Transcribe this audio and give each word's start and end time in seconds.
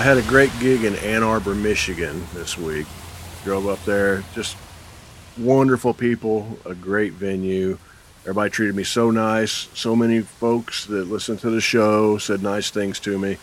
I 0.00 0.02
had 0.02 0.16
a 0.16 0.22
great 0.22 0.50
gig 0.60 0.84
in 0.84 0.94
Ann 0.96 1.22
Arbor, 1.22 1.54
Michigan 1.54 2.26
this 2.32 2.56
week. 2.56 2.86
Drove 3.44 3.68
up 3.68 3.84
there, 3.84 4.24
just 4.34 4.56
wonderful 5.36 5.92
people, 5.92 6.58
a 6.64 6.74
great 6.74 7.12
venue. 7.12 7.76
Everybody 8.22 8.48
treated 8.48 8.74
me 8.74 8.82
so 8.82 9.10
nice. 9.10 9.68
So 9.74 9.94
many 9.94 10.20
folks 10.20 10.86
that 10.86 11.10
listened 11.10 11.40
to 11.40 11.50
the 11.50 11.60
show 11.60 12.16
said 12.16 12.42
nice 12.42 12.70
things 12.70 12.98
to 13.00 13.18
me. 13.18 13.36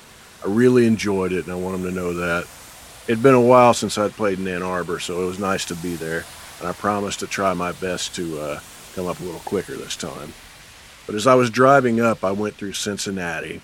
I 0.44 0.48
really 0.48 0.88
enjoyed 0.88 1.32
it, 1.32 1.44
and 1.44 1.54
I 1.54 1.58
want 1.58 1.80
them 1.80 1.94
to 1.94 1.96
know 1.96 2.14
that. 2.14 2.48
It'd 3.08 3.21
been 3.21 3.36
a 3.36 3.39
while 3.39 3.76
since 3.76 4.00
I'd 4.00 4.14
played 4.14 4.39
in 4.39 4.48
Ann 4.48 4.64
Arbor, 4.64 5.00
so 5.00 5.21
it 5.21 5.28
was 5.28 5.38
nice 5.38 5.64
to 5.66 5.76
be 5.76 5.94
there, 5.94 6.26
and 6.58 6.68
I 6.68 6.74
promised 6.74 7.20
to 7.20 7.28
try 7.28 7.53
my 7.53 7.72
best 7.73 8.16
to 8.16 8.39
uh, 8.39 8.59
come 8.95 9.05
up 9.05 9.20
a 9.20 9.23
little 9.23 9.42
quicker 9.42 9.76
this 9.76 9.95
time. 9.95 10.34
But 11.05 11.14
as 11.14 11.28
I 11.28 11.36
was 11.36 11.52
driving 11.52 12.02
up, 12.02 12.23
I 12.23 12.31
went 12.31 12.55
through 12.55 12.73
Cincinnati, 12.73 13.62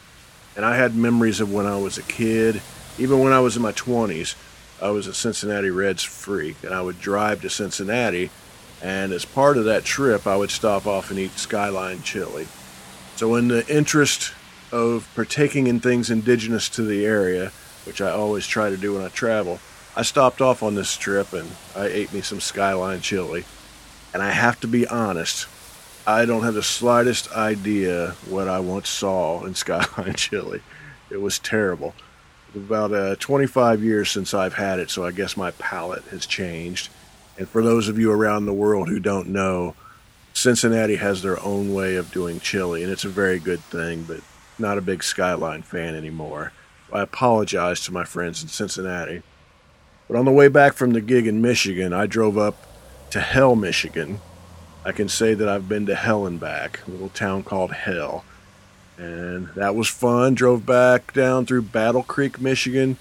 and 0.55 0.63
I 0.63 0.75
had 0.75 0.95
memories 0.95 1.41
of 1.41 1.51
when 1.51 1.65
I 1.65 1.77
was 1.77 1.97
a 1.97 2.03
kid, 2.03 2.61
even 2.97 3.19
when 3.19 3.33
I 3.33 3.39
was 3.39 3.55
in 3.55 3.61
my 3.61 3.71
20s. 3.71 4.35
I 4.81 4.89
was 4.89 5.07
a 5.07 5.13
Cincinnati 5.13 5.69
Reds 5.69 6.03
freak, 6.03 6.63
and 6.63 6.73
I 6.73 6.81
would 6.81 6.99
drive 6.99 7.41
to 7.41 7.49
Cincinnati, 7.49 8.29
and 8.81 9.13
as 9.13 9.23
part 9.23 9.57
of 9.57 9.65
that 9.65 9.85
trip, 9.85 10.27
I 10.27 10.35
would 10.35 10.51
stop 10.51 10.85
off 10.85 11.09
and 11.09 11.17
eat 11.17 11.37
Skyline 11.37 12.01
chili. 12.01 12.47
So, 13.15 13.35
in 13.35 13.47
the 13.47 13.65
interest 13.73 14.33
of 14.73 15.07
partaking 15.15 15.67
in 15.67 15.79
things 15.79 16.09
indigenous 16.09 16.67
to 16.69 16.81
the 16.81 17.05
area, 17.05 17.51
which 17.85 18.01
I 18.01 18.09
always 18.09 18.47
try 18.47 18.69
to 18.69 18.77
do 18.77 18.95
when 18.95 19.03
I 19.03 19.09
travel, 19.09 19.59
I 19.95 20.01
stopped 20.01 20.41
off 20.41 20.63
on 20.63 20.75
this 20.75 20.97
trip 20.97 21.31
and 21.33 21.51
I 21.75 21.85
ate 21.85 22.11
me 22.11 22.21
some 22.21 22.39
Skyline 22.39 23.01
chili. 23.01 23.45
And 24.13 24.23
I 24.23 24.31
have 24.31 24.59
to 24.61 24.67
be 24.67 24.87
honest, 24.87 25.47
I 26.05 26.25
don't 26.25 26.43
have 26.43 26.55
the 26.55 26.63
slightest 26.63 27.31
idea 27.31 28.15
what 28.27 28.47
I 28.47 28.59
once 28.59 28.89
saw 28.89 29.45
in 29.45 29.55
Skyline 29.55 30.15
chili. 30.15 30.61
It 31.09 31.21
was 31.21 31.37
terrible. 31.39 31.93
About 32.55 32.93
uh, 32.93 33.15
25 33.15 33.83
years 33.83 34.11
since 34.11 34.33
I've 34.33 34.53
had 34.53 34.79
it, 34.79 34.89
so 34.91 35.03
I 35.03 35.11
guess 35.11 35.35
my 35.35 35.51
palate 35.51 36.03
has 36.05 36.25
changed. 36.25 36.89
And 37.37 37.49
for 37.49 37.63
those 37.63 37.87
of 37.87 37.97
you 37.97 38.11
around 38.11 38.45
the 38.45 38.53
world 38.53 38.89
who 38.89 38.99
don't 38.99 39.29
know, 39.29 39.75
Cincinnati 40.33 40.97
has 40.97 41.21
their 41.21 41.43
own 41.43 41.73
way 41.73 41.95
of 41.95 42.11
doing 42.11 42.39
chili, 42.39 42.83
and 42.83 42.91
it's 42.91 43.05
a 43.05 43.09
very 43.09 43.39
good 43.39 43.59
thing, 43.59 44.03
but 44.03 44.21
not 44.59 44.77
a 44.77 44.81
big 44.81 45.03
Skyline 45.03 45.63
fan 45.63 45.95
anymore. 45.95 46.51
I 46.91 47.01
apologize 47.01 47.81
to 47.81 47.91
my 47.91 48.03
friends 48.03 48.43
in 48.43 48.49
Cincinnati. 48.49 49.23
But 50.07 50.17
on 50.17 50.25
the 50.25 50.31
way 50.31 50.47
back 50.47 50.73
from 50.73 50.93
the 50.93 51.01
gig 51.01 51.25
in 51.25 51.41
Michigan, 51.41 51.91
I 51.91 52.05
drove 52.05 52.37
up 52.37 52.67
to 53.11 53.19
Hell, 53.19 53.55
Michigan. 53.55 54.19
I 54.85 54.91
can 54.91 55.07
say 55.07 55.33
that 55.33 55.47
I've 55.49 55.69
been 55.69 55.85
to 55.87 55.95
Hell 55.95 56.27
and 56.27 56.39
back, 56.39 56.81
a 56.87 56.91
little 56.91 57.09
town 57.09 57.43
called 57.43 57.71
Hell. 57.71 58.25
And 58.97 59.47
that 59.55 59.75
was 59.75 59.87
fun. 59.87 60.35
Drove 60.35 60.65
back 60.65 61.13
down 61.13 61.45
through 61.45 61.63
Battle 61.63 62.03
Creek, 62.03 62.39
Michigan, 62.39 62.97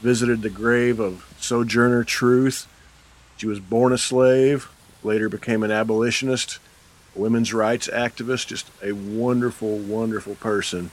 visited 0.00 0.42
the 0.42 0.50
grave 0.50 0.98
of 0.98 1.26
Sojourner 1.38 2.04
Truth. 2.04 2.66
She 3.36 3.46
was 3.46 3.60
born 3.60 3.92
a 3.92 3.98
slave, 3.98 4.68
later 5.02 5.28
became 5.28 5.62
an 5.62 5.70
abolitionist, 5.70 6.58
women's 7.14 7.54
rights 7.54 7.88
activist, 7.88 8.48
just 8.48 8.70
a 8.82 8.92
wonderful, 8.92 9.78
wonderful 9.78 10.34
person 10.36 10.90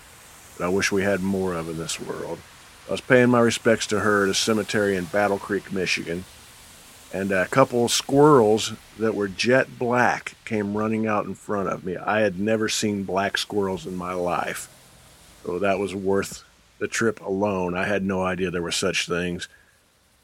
that 0.57 0.65
I 0.65 0.69
wish 0.69 0.91
we 0.91 1.03
had 1.03 1.21
more 1.21 1.53
of 1.53 1.69
in 1.69 1.77
this 1.77 1.99
world. 1.99 2.39
I 2.87 2.91
was 2.91 3.01
paying 3.01 3.29
my 3.29 3.39
respects 3.39 3.87
to 3.87 4.01
her 4.01 4.23
at 4.23 4.29
a 4.29 4.33
cemetery 4.33 4.95
in 4.95 5.05
Battle 5.05 5.39
Creek, 5.39 5.71
Michigan. 5.71 6.25
And 7.13 7.31
a 7.31 7.45
couple 7.45 7.85
of 7.85 7.91
squirrels 7.91 8.73
that 8.97 9.13
were 9.13 9.27
jet 9.27 9.77
black 9.77 10.35
came 10.45 10.75
running 10.75 11.05
out 11.05 11.25
in 11.25 11.35
front 11.35 11.69
of 11.69 11.85
me. 11.85 11.95
I 11.95 12.21
had 12.21 12.39
never 12.39 12.67
seen 12.67 13.03
black 13.03 13.37
squirrels 13.37 13.85
in 13.85 13.95
my 13.95 14.13
life. 14.13 14.67
So 15.45 15.59
that 15.59 15.77
was 15.77 15.93
worth 15.93 16.43
the 16.79 16.87
trip 16.87 17.21
alone. 17.21 17.75
I 17.75 17.85
had 17.85 18.03
no 18.03 18.23
idea 18.23 18.49
there 18.49 18.63
were 18.63 18.71
such 18.71 19.07
things. 19.07 19.47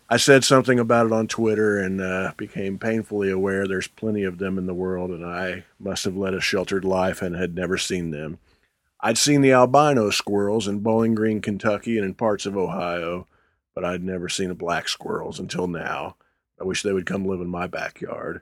I 0.10 0.18
said 0.18 0.44
something 0.44 0.80
about 0.80 1.06
it 1.06 1.12
on 1.12 1.28
Twitter 1.28 1.78
and 1.78 2.02
uh, 2.02 2.32
became 2.36 2.80
painfully 2.80 3.30
aware 3.30 3.68
there's 3.68 3.88
plenty 3.88 4.24
of 4.24 4.40
them 4.40 4.58
in 4.58 4.66
the 4.66 4.74
world, 4.74 5.12
and 5.12 5.24
I 5.24 5.66
must 5.80 6.04
have 6.06 6.18
led 6.18 6.34
a 6.34 6.42
sheltered 6.42 6.84
life 6.84 7.22
and 7.22 7.36
had 7.36 7.54
never 7.54 7.78
seen 7.78 8.10
them. 8.10 8.40
I'd 9.02 9.20
seen 9.20 9.42
the 9.42 9.54
albino 9.54 10.10
squirrels 10.10 10.68
in 10.68 10.80
Bowling 10.80 11.14
Green, 11.14 11.42
Kentucky, 11.42 11.98
and 11.98 12.06
in 12.06 12.16
parts 12.16 12.48
of 12.48 12.58
Ohio, 12.58 13.28
but 13.76 13.86
I'd 13.86 14.04
never 14.04 14.28
seen 14.28 14.50
a 14.50 14.56
black 14.56 14.90
squirrels 14.90 15.40
until 15.40 15.68
now. 15.68 16.16
I 16.60 16.64
wish 16.64 16.84
they 16.84 16.94
would 16.94 17.06
come 17.06 17.26
live 17.26 17.42
in 17.42 17.48
my 17.48 17.68
backyard. 17.68 18.42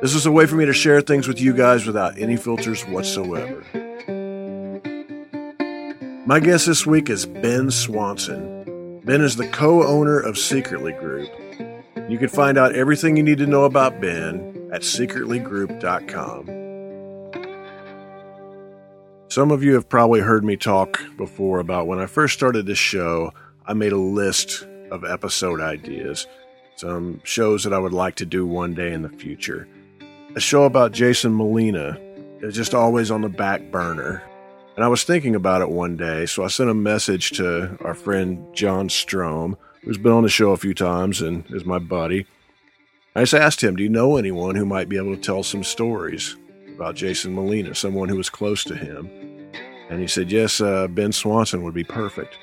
This 0.00 0.14
is 0.14 0.24
a 0.24 0.32
way 0.32 0.46
for 0.46 0.56
me 0.56 0.64
to 0.64 0.72
share 0.72 1.02
things 1.02 1.28
with 1.28 1.42
you 1.42 1.52
guys 1.52 1.84
without 1.84 2.18
any 2.18 2.38
filters 2.38 2.84
whatsoever. 2.84 3.62
My 6.24 6.40
guest 6.40 6.64
this 6.64 6.86
week 6.86 7.10
is 7.10 7.26
Ben 7.26 7.70
Swanson. 7.70 9.02
Ben 9.04 9.20
is 9.20 9.36
the 9.36 9.46
co 9.48 9.86
owner 9.86 10.18
of 10.18 10.38
Secretly 10.38 10.92
Group. 10.92 11.28
You 12.08 12.16
can 12.16 12.30
find 12.30 12.56
out 12.56 12.74
everything 12.74 13.18
you 13.18 13.22
need 13.22 13.36
to 13.38 13.46
know 13.46 13.64
about 13.64 14.00
Ben 14.00 14.70
at 14.72 14.80
secretlygroup.com. 14.80 16.46
Some 19.28 19.50
of 19.50 19.62
you 19.62 19.74
have 19.74 19.86
probably 19.86 20.20
heard 20.20 20.44
me 20.46 20.56
talk 20.56 20.98
before 21.18 21.58
about 21.58 21.86
when 21.86 21.98
I 21.98 22.06
first 22.06 22.32
started 22.32 22.64
this 22.64 22.78
show, 22.78 23.34
I 23.66 23.74
made 23.74 23.92
a 23.92 23.98
list 23.98 24.66
of 24.90 25.04
episode 25.04 25.60
ideas, 25.60 26.26
some 26.76 27.20
shows 27.22 27.64
that 27.64 27.74
I 27.74 27.78
would 27.78 27.92
like 27.92 28.14
to 28.16 28.24
do 28.24 28.46
one 28.46 28.72
day 28.72 28.94
in 28.94 29.02
the 29.02 29.10
future 29.10 29.68
a 30.36 30.40
show 30.40 30.64
about 30.64 30.92
Jason 30.92 31.34
Molina 31.34 31.98
is 32.40 32.54
just 32.54 32.74
always 32.74 33.10
on 33.10 33.22
the 33.22 33.28
back 33.28 33.70
burner. 33.70 34.22
And 34.76 34.84
I 34.84 34.88
was 34.88 35.02
thinking 35.02 35.34
about 35.34 35.60
it 35.60 35.68
one 35.68 35.96
day, 35.96 36.24
so 36.26 36.44
I 36.44 36.48
sent 36.48 36.70
a 36.70 36.74
message 36.74 37.32
to 37.32 37.76
our 37.84 37.94
friend 37.94 38.46
John 38.54 38.88
Strom, 38.88 39.56
who's 39.82 39.98
been 39.98 40.12
on 40.12 40.22
the 40.22 40.28
show 40.28 40.52
a 40.52 40.56
few 40.56 40.72
times 40.72 41.20
and 41.20 41.44
is 41.50 41.64
my 41.64 41.78
buddy. 41.78 42.26
I 43.16 43.22
just 43.22 43.34
asked 43.34 43.62
him, 43.62 43.74
Do 43.74 43.82
you 43.82 43.88
know 43.88 44.16
anyone 44.16 44.54
who 44.54 44.64
might 44.64 44.88
be 44.88 44.96
able 44.96 45.14
to 45.16 45.20
tell 45.20 45.42
some 45.42 45.64
stories 45.64 46.36
about 46.74 46.94
Jason 46.94 47.34
Molina, 47.34 47.74
someone 47.74 48.08
who 48.08 48.16
was 48.16 48.30
close 48.30 48.62
to 48.64 48.76
him? 48.76 49.10
And 49.90 50.00
he 50.00 50.06
said, 50.06 50.30
Yes, 50.30 50.60
uh, 50.60 50.86
Ben 50.86 51.10
Swanson 51.10 51.64
would 51.64 51.74
be 51.74 51.84
perfect. 51.84 52.38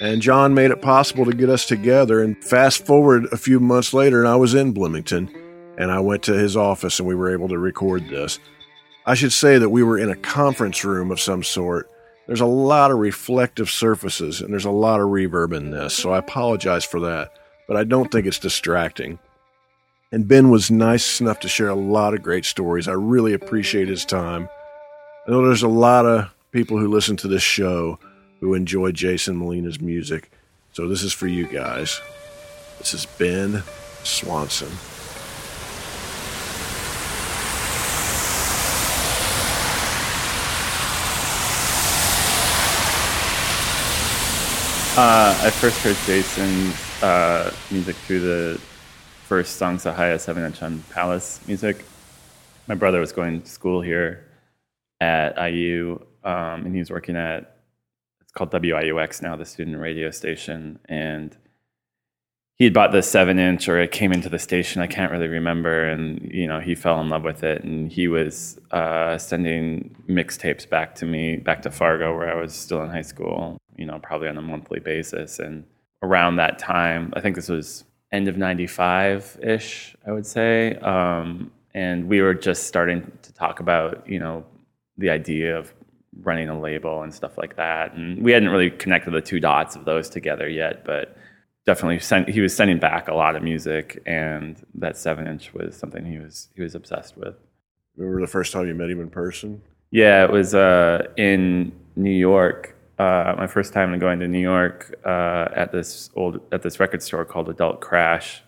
And 0.00 0.20
John 0.20 0.52
made 0.52 0.72
it 0.72 0.82
possible 0.82 1.24
to 1.24 1.32
get 1.32 1.48
us 1.48 1.64
together. 1.64 2.20
And 2.20 2.42
fast 2.44 2.84
forward 2.84 3.26
a 3.30 3.36
few 3.36 3.60
months 3.60 3.94
later, 3.94 4.18
and 4.18 4.28
I 4.28 4.34
was 4.34 4.54
in 4.54 4.72
Bloomington 4.72 5.30
and 5.76 5.90
I 5.90 6.00
went 6.00 6.22
to 6.24 6.34
his 6.34 6.56
office 6.56 6.98
and 6.98 7.08
we 7.08 7.14
were 7.14 7.32
able 7.32 7.48
to 7.48 7.58
record 7.58 8.08
this. 8.08 8.38
I 9.06 9.14
should 9.14 9.32
say 9.32 9.58
that 9.58 9.70
we 9.70 9.82
were 9.82 9.98
in 9.98 10.10
a 10.10 10.16
conference 10.16 10.84
room 10.84 11.10
of 11.10 11.20
some 11.20 11.42
sort. 11.42 11.90
There's 12.26 12.40
a 12.40 12.46
lot 12.46 12.90
of 12.90 12.98
reflective 12.98 13.68
surfaces 13.68 14.40
and 14.40 14.52
there's 14.52 14.64
a 14.64 14.70
lot 14.70 15.00
of 15.00 15.08
reverb 15.08 15.54
in 15.54 15.70
this, 15.70 15.94
so 15.94 16.12
I 16.12 16.18
apologize 16.18 16.84
for 16.84 17.00
that, 17.00 17.32
but 17.68 17.76
I 17.76 17.84
don't 17.84 18.10
think 18.10 18.26
it's 18.26 18.38
distracting. 18.38 19.18
And 20.10 20.28
Ben 20.28 20.48
was 20.48 20.70
nice 20.70 21.20
enough 21.20 21.40
to 21.40 21.48
share 21.48 21.68
a 21.68 21.74
lot 21.74 22.14
of 22.14 22.22
great 22.22 22.44
stories. 22.44 22.88
I 22.88 22.92
really 22.92 23.34
appreciate 23.34 23.88
his 23.88 24.04
time. 24.04 24.48
I 25.26 25.30
know 25.30 25.44
there's 25.44 25.62
a 25.62 25.68
lot 25.68 26.06
of 26.06 26.32
people 26.52 26.78
who 26.78 26.88
listen 26.88 27.16
to 27.16 27.28
this 27.28 27.42
show 27.42 27.98
who 28.40 28.54
enjoy 28.54 28.92
Jason 28.92 29.36
Molina's 29.36 29.80
music, 29.80 30.30
so 30.72 30.86
this 30.86 31.02
is 31.02 31.12
for 31.12 31.26
you 31.26 31.46
guys. 31.46 32.00
This 32.78 32.94
is 32.94 33.06
Ben 33.06 33.62
Swanson. 34.02 34.93
Uh, 44.96 45.36
I 45.42 45.50
first 45.50 45.82
heard 45.82 45.96
Jason's 46.06 47.02
uh, 47.02 47.52
music 47.72 47.96
through 47.96 48.20
the 48.20 48.60
first 49.24 49.60
of 49.60 49.96
Highest 49.96 50.24
Seven 50.24 50.44
Inch 50.44 50.62
on 50.62 50.84
Palace 50.90 51.40
music. 51.48 51.84
my 52.68 52.76
brother 52.76 53.00
was 53.00 53.10
going 53.10 53.42
to 53.42 53.50
school 53.50 53.80
here 53.80 54.24
at 55.00 55.36
IU, 55.50 55.98
um, 56.22 56.64
and 56.64 56.72
he 56.72 56.78
was 56.78 56.92
working 56.92 57.16
at 57.16 57.56
it's 58.20 58.30
called 58.30 58.52
WIUX 58.52 59.20
now, 59.20 59.34
the 59.34 59.44
student 59.44 59.80
radio 59.80 60.12
station, 60.12 60.78
and 60.84 61.36
he 62.56 62.64
had 62.64 62.72
bought 62.72 62.92
the 62.92 63.02
seven 63.02 63.38
inch 63.38 63.68
or 63.68 63.80
it 63.80 63.90
came 63.90 64.12
into 64.12 64.28
the 64.28 64.38
station. 64.38 64.80
I 64.80 64.86
can't 64.86 65.10
really 65.10 65.26
remember. 65.26 65.88
And 65.88 66.30
you 66.32 66.46
know 66.46 66.60
he 66.60 66.74
fell 66.74 67.00
in 67.00 67.08
love 67.08 67.24
with 67.24 67.42
it. 67.42 67.64
And 67.64 67.90
he 67.90 68.08
was 68.08 68.58
uh, 68.70 69.18
sending 69.18 69.96
mixtapes 70.08 70.68
back 70.68 70.94
to 70.96 71.06
me 71.06 71.36
back 71.36 71.62
to 71.62 71.70
fargo 71.70 72.16
where 72.16 72.30
i 72.30 72.40
was 72.40 72.54
still 72.54 72.82
in 72.82 72.90
high 72.90 73.02
school 73.02 73.56
you 73.76 73.86
know 73.86 73.98
probably 73.98 74.28
on 74.28 74.38
a 74.38 74.42
monthly 74.42 74.80
basis. 74.80 75.38
And 75.38 75.64
around 76.02 76.36
that 76.36 76.58
time 76.58 77.12
i 77.16 77.20
think 77.20 77.34
this 77.34 77.48
was 77.48 77.84
end 78.12 78.28
of 78.28 78.36
95-ish 78.36 79.96
i 80.06 80.12
would 80.12 80.26
say 80.26 80.74
um, 80.76 81.50
and 81.72 82.08
we 82.08 82.20
were 82.20 82.34
just 82.34 82.64
starting 82.64 83.10
to 83.22 83.32
talk 83.32 83.58
about 83.58 84.08
you 84.08 84.18
know 84.18 84.44
the 84.98 85.10
idea 85.10 85.58
of 85.58 85.74
running 86.20 86.48
a 86.48 86.60
label 86.60 87.02
and 87.02 87.12
stuff 87.12 87.36
like 87.36 87.56
that. 87.56 87.92
And 87.94 88.22
we 88.22 88.30
hadn't 88.30 88.50
really 88.50 88.70
connected 88.70 89.10
the 89.10 89.20
two 89.20 89.40
dots 89.40 89.74
of 89.74 89.84
those 89.84 90.08
together 90.08 90.48
yet 90.48 90.84
but 90.84 91.16
definitely 91.66 91.98
sent, 91.98 92.28
he 92.28 92.40
was 92.40 92.54
sending 92.54 92.78
back 92.78 93.08
a 93.08 93.14
lot 93.14 93.36
of 93.36 93.42
music, 93.42 94.02
and 94.06 94.64
that 94.74 94.96
seven 94.96 95.26
inch 95.26 95.52
was 95.54 95.76
something 95.76 96.04
he 96.04 96.18
was 96.18 96.48
he 96.54 96.62
was 96.62 96.74
obsessed 96.74 97.16
with. 97.16 97.34
Remember 97.96 98.20
the 98.20 98.26
first 98.26 98.52
time 98.52 98.66
you 98.66 98.74
met 98.74 98.90
him 98.90 99.00
in 99.00 99.10
person? 99.10 99.62
Yeah, 99.90 100.24
it 100.24 100.30
was 100.30 100.54
uh, 100.54 101.06
in 101.16 101.72
New 101.96 102.10
York. 102.10 102.76
Uh, 102.98 103.34
my 103.36 103.46
first 103.46 103.72
time 103.72 103.96
going 103.98 104.20
to 104.20 104.28
New 104.28 104.40
York 104.40 104.94
uh, 105.04 105.48
at 105.54 105.72
this 105.72 106.10
old 106.14 106.40
at 106.52 106.62
this 106.62 106.80
record 106.80 107.02
store 107.02 107.24
called 107.24 107.48
Adult 107.48 107.80
Crash. 107.80 108.42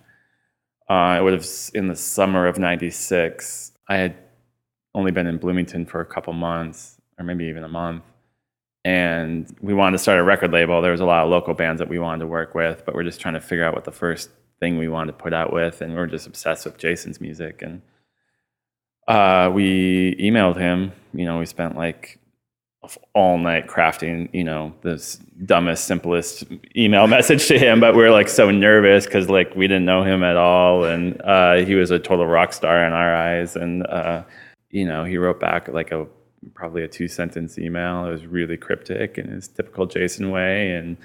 Uh, 0.89 1.17
it 1.19 1.23
was 1.23 1.71
in 1.75 1.89
the 1.89 1.97
summer 1.97 2.47
of 2.47 2.59
'96. 2.59 3.73
I 3.89 3.97
had 3.97 4.17
only 4.95 5.12
been 5.12 5.27
in 5.27 5.39
Bloomington 5.39 5.87
for 5.87 6.01
a 6.01 6.07
couple 6.07 6.33
months, 6.33 7.01
or 7.19 7.25
maybe 7.25 7.45
even 7.45 7.65
a 7.65 7.69
month 7.69 8.03
and 8.87 9.53
we 9.61 9.75
wanted 9.75 9.97
to 9.97 9.99
start 9.99 10.21
a 10.21 10.23
record 10.23 10.53
label. 10.53 10.81
There 10.81 10.93
was 10.93 11.00
a 11.00 11.05
lot 11.05 11.25
of 11.25 11.29
local 11.29 11.55
bands 11.55 11.81
that 11.81 11.88
we 11.88 11.99
wanted 11.99 12.21
to 12.21 12.29
work 12.29 12.55
with, 12.55 12.85
but 12.87 12.94
we're 12.94 13.03
just 13.03 13.21
trying 13.21 13.35
to 13.35 13.41
figure 13.41 13.65
out 13.65 13.75
what 13.75 13.83
the 13.83 13.91
first 13.91 14.31
thing 14.61 14.79
we 14.79 14.87
wanted 14.87 15.11
to 15.11 15.19
put 15.19 15.33
out 15.33 15.53
with, 15.53 15.81
and 15.81 15.93
we 15.93 15.99
are 15.99 16.06
just 16.06 16.29
obsessed 16.29 16.65
with 16.65 16.79
Jason's 16.79 17.21
music. 17.21 17.62
And 17.62 17.83
uh, 19.09 19.50
we 19.53 20.15
emailed 20.21 20.56
him. 20.56 20.93
You 21.12 21.25
know, 21.25 21.41
we 21.41 21.47
spent 21.47 21.75
like 21.75 22.21
all 23.12 23.38
night 23.38 23.67
crafting, 23.67 24.33
you 24.33 24.44
know, 24.44 24.73
this 24.83 25.17
dumbest, 25.44 25.85
simplest 25.88 26.44
email 26.77 27.06
message 27.09 27.49
to 27.49 27.59
him. 27.59 27.81
But 27.81 27.97
we 27.97 28.03
were 28.03 28.12
like 28.12 28.29
so 28.29 28.53
nervous 28.53 29.05
because 29.05 29.29
like 29.29 29.53
we 29.56 29.67
didn't 29.67 29.85
know 29.85 30.05
him 30.05 30.23
at 30.23 30.37
all, 30.37 30.85
and 30.85 31.21
uh, 31.23 31.56
he 31.56 31.75
was 31.75 31.91
a 31.91 31.99
total 31.99 32.29
rock 32.29 32.53
star 32.53 32.87
in 32.87 32.93
our 32.93 33.12
eyes. 33.12 33.56
And 33.56 33.85
uh, 33.88 34.23
you 34.71 34.87
know, 34.87 35.03
he 35.03 35.19
wrote 35.19 35.41
back 35.41 35.67
like 35.67 35.91
a 35.91 36.06
probably 36.55 36.83
a 36.83 36.89
two 36.89 37.09
sentence 37.09 37.59
email. 37.59 38.07
It 38.07 38.11
was 38.11 38.27
really 38.27 38.57
cryptic 38.57 39.19
in 39.19 39.29
his 39.29 39.49
typical 39.49 39.87
Jason 39.87 40.31
way. 40.31 40.73
And, 40.73 40.97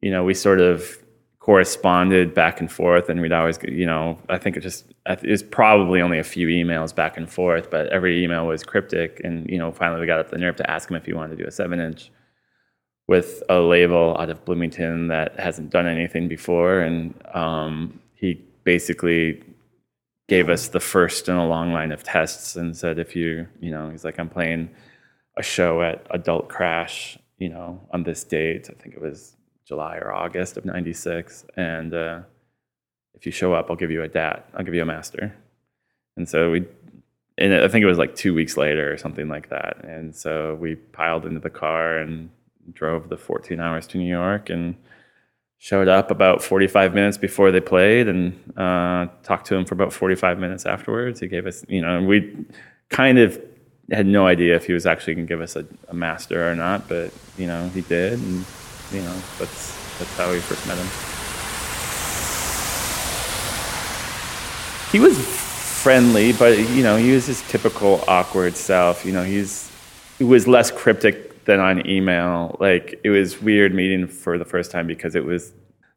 you 0.00 0.10
know, 0.10 0.24
we 0.24 0.34
sort 0.34 0.60
of 0.60 0.98
corresponded 1.38 2.34
back 2.34 2.60
and 2.60 2.70
forth 2.70 3.08
and 3.08 3.20
we'd 3.20 3.32
always, 3.32 3.58
you 3.66 3.84
know, 3.84 4.16
I 4.28 4.38
think 4.38 4.56
it 4.56 4.60
just, 4.60 4.84
was 5.24 5.42
probably 5.42 6.00
only 6.00 6.18
a 6.20 6.24
few 6.24 6.46
emails 6.46 6.94
back 6.94 7.16
and 7.16 7.28
forth, 7.28 7.68
but 7.68 7.88
every 7.88 8.22
email 8.22 8.46
was 8.46 8.62
cryptic. 8.62 9.20
And, 9.24 9.50
you 9.50 9.58
know, 9.58 9.72
finally 9.72 10.00
we 10.00 10.06
got 10.06 10.20
up 10.20 10.30
the 10.30 10.38
nerve 10.38 10.56
to 10.56 10.70
ask 10.70 10.88
him 10.88 10.96
if 10.96 11.04
he 11.04 11.12
wanted 11.12 11.36
to 11.36 11.42
do 11.42 11.48
a 11.48 11.50
seven 11.50 11.80
inch 11.80 12.12
with 13.08 13.42
a 13.48 13.58
label 13.58 14.16
out 14.20 14.30
of 14.30 14.44
Bloomington 14.44 15.08
that 15.08 15.38
hasn't 15.38 15.70
done 15.70 15.86
anything 15.86 16.28
before. 16.28 16.78
And 16.80 17.14
um, 17.34 18.00
he 18.14 18.34
basically 18.64 19.42
gave 20.28 20.48
us 20.48 20.68
the 20.68 20.80
first 20.80 21.28
in 21.28 21.34
a 21.34 21.46
long 21.46 21.72
line 21.72 21.92
of 21.92 22.02
tests 22.02 22.56
and 22.56 22.76
said, 22.76 22.98
if 22.98 23.14
you, 23.16 23.46
you 23.60 23.70
know, 23.70 23.90
he's 23.90 24.04
like, 24.04 24.18
I'm 24.18 24.28
playing 24.28 24.70
a 25.36 25.42
show 25.42 25.82
at 25.82 26.06
Adult 26.10 26.48
Crash, 26.48 27.18
you 27.38 27.48
know, 27.48 27.80
on 27.90 28.02
this 28.02 28.24
date. 28.24 28.68
I 28.70 28.80
think 28.80 28.94
it 28.94 29.00
was 29.00 29.36
July 29.66 29.96
or 29.96 30.12
August 30.12 30.56
of 30.56 30.64
'96, 30.64 31.46
and 31.56 31.94
uh, 31.94 32.20
if 33.14 33.26
you 33.26 33.32
show 33.32 33.54
up, 33.54 33.70
I'll 33.70 33.76
give 33.76 33.90
you 33.90 34.02
a 34.02 34.08
DAT. 34.08 34.48
I'll 34.54 34.64
give 34.64 34.74
you 34.74 34.82
a 34.82 34.86
master. 34.86 35.34
And 36.16 36.28
so 36.28 36.50
we, 36.50 36.66
and 37.38 37.54
I 37.54 37.68
think 37.68 37.82
it 37.82 37.86
was 37.86 37.98
like 37.98 38.14
two 38.14 38.34
weeks 38.34 38.56
later 38.56 38.92
or 38.92 38.98
something 38.98 39.28
like 39.28 39.48
that. 39.48 39.84
And 39.84 40.14
so 40.14 40.56
we 40.60 40.74
piled 40.74 41.24
into 41.24 41.40
the 41.40 41.50
car 41.50 41.98
and 41.98 42.30
drove 42.72 43.08
the 43.08 43.16
14 43.16 43.60
hours 43.60 43.86
to 43.88 43.98
New 43.98 44.10
York 44.10 44.50
and 44.50 44.76
showed 45.62 45.86
up 45.86 46.10
about 46.10 46.42
45 46.42 46.92
minutes 46.92 47.16
before 47.16 47.52
they 47.52 47.60
played 47.60 48.08
and 48.08 48.32
uh, 48.56 49.06
talked 49.22 49.46
to 49.46 49.54
him 49.54 49.64
for 49.64 49.76
about 49.76 49.92
45 49.92 50.36
minutes 50.36 50.66
afterwards. 50.66 51.20
He 51.20 51.28
gave 51.28 51.46
us, 51.46 51.64
you 51.68 51.80
know, 51.80 52.02
we 52.02 52.44
kind 52.88 53.16
of 53.16 53.40
had 53.92 54.04
no 54.04 54.26
idea 54.26 54.56
if 54.56 54.66
he 54.66 54.72
was 54.72 54.86
actually 54.86 55.14
going 55.14 55.28
to 55.28 55.32
give 55.32 55.40
us 55.40 55.54
a, 55.54 55.64
a, 55.86 55.94
master 55.94 56.50
or 56.50 56.56
not, 56.56 56.88
but 56.88 57.12
you 57.38 57.46
know, 57.46 57.68
he 57.68 57.82
did, 57.82 58.14
and 58.14 58.44
you 58.90 59.02
know, 59.02 59.14
that's 59.38 59.98
that's 60.00 60.16
how 60.16 60.32
we 60.32 60.40
first 60.40 60.66
met 60.66 60.78
him. 60.78 60.86
He 64.90 64.98
was 64.98 65.16
friendly, 65.80 66.32
but 66.32 66.58
you 66.70 66.82
know, 66.82 66.96
he 66.96 67.12
was 67.12 67.26
his 67.26 67.40
typical 67.42 68.02
awkward 68.08 68.56
self. 68.56 69.06
You 69.06 69.12
know, 69.12 69.22
he's 69.22 69.70
he 70.18 70.24
was 70.24 70.48
less 70.48 70.72
cryptic 70.72 71.31
than 71.44 71.60
on 71.60 71.88
email. 71.88 72.56
Like 72.60 73.00
it 73.04 73.10
was 73.10 73.40
weird 73.40 73.74
meeting 73.74 74.06
for 74.06 74.38
the 74.38 74.44
first 74.44 74.70
time 74.70 74.86
because 74.86 75.14
it 75.14 75.24
was 75.24 75.52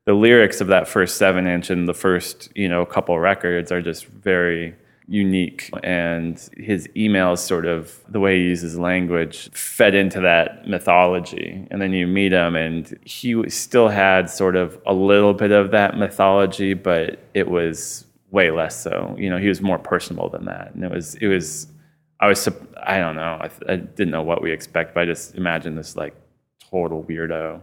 the 0.06 0.14
lyrics 0.14 0.62
of 0.62 0.68
that 0.68 0.88
first 0.88 1.18
seven 1.18 1.48
inch 1.48 1.70
and 1.70 1.88
the 1.88 1.94
first 1.94 2.50
you 2.56 2.70
know 2.70 2.86
couple 2.86 3.18
records 3.20 3.72
are 3.72 3.82
just 3.82 4.06
very 4.06 4.76
unique. 5.08 5.70
And 5.84 6.38
his 6.58 6.88
emails 6.96 7.40
sort 7.40 7.66
of 7.66 8.02
the 8.10 8.20
way 8.20 8.40
he 8.40 8.46
uses 8.46 8.78
language 8.78 9.52
fed 9.52 9.94
into 9.94 10.20
that 10.22 10.68
mythology. 10.68 11.68
And 11.70 11.80
then 11.82 11.94
you 11.94 12.08
meet 12.08 12.32
him 12.32 12.56
and 12.56 12.98
he 13.04 13.48
still 13.50 13.88
had 13.88 14.30
sort 14.30 14.56
of 14.56 14.80
a 14.88 14.94
little 14.94 15.34
bit 15.34 15.52
of 15.52 15.72
that 15.72 15.98
mythology 15.98 16.74
but 16.74 17.20
it 17.34 17.50
was 17.50 18.06
way 18.32 18.52
less 18.52 18.82
so. 18.82 19.16
You 19.18 19.30
know 19.30 19.38
he 19.38 19.48
was 19.48 19.62
more 19.62 19.80
personable 19.80 20.30
than 20.30 20.46
that. 20.46 20.74
And 20.74 20.84
it 20.84 20.92
was 20.92 21.16
it 21.16 21.28
was 21.28 21.68
I 22.20 22.28
was, 22.28 22.48
I 22.82 23.00
don't 23.00 23.16
know, 23.16 23.40
I, 23.42 23.50
I 23.68 23.76
didn't 23.76 24.12
know 24.12 24.24
what 24.24 24.42
we 24.42 24.52
expect, 24.52 24.94
but 24.94 25.02
I 25.02 25.06
just 25.06 25.36
imagined 25.36 25.78
this 25.78 25.96
like 25.96 26.16
total 26.72 27.04
weirdo, 27.04 27.62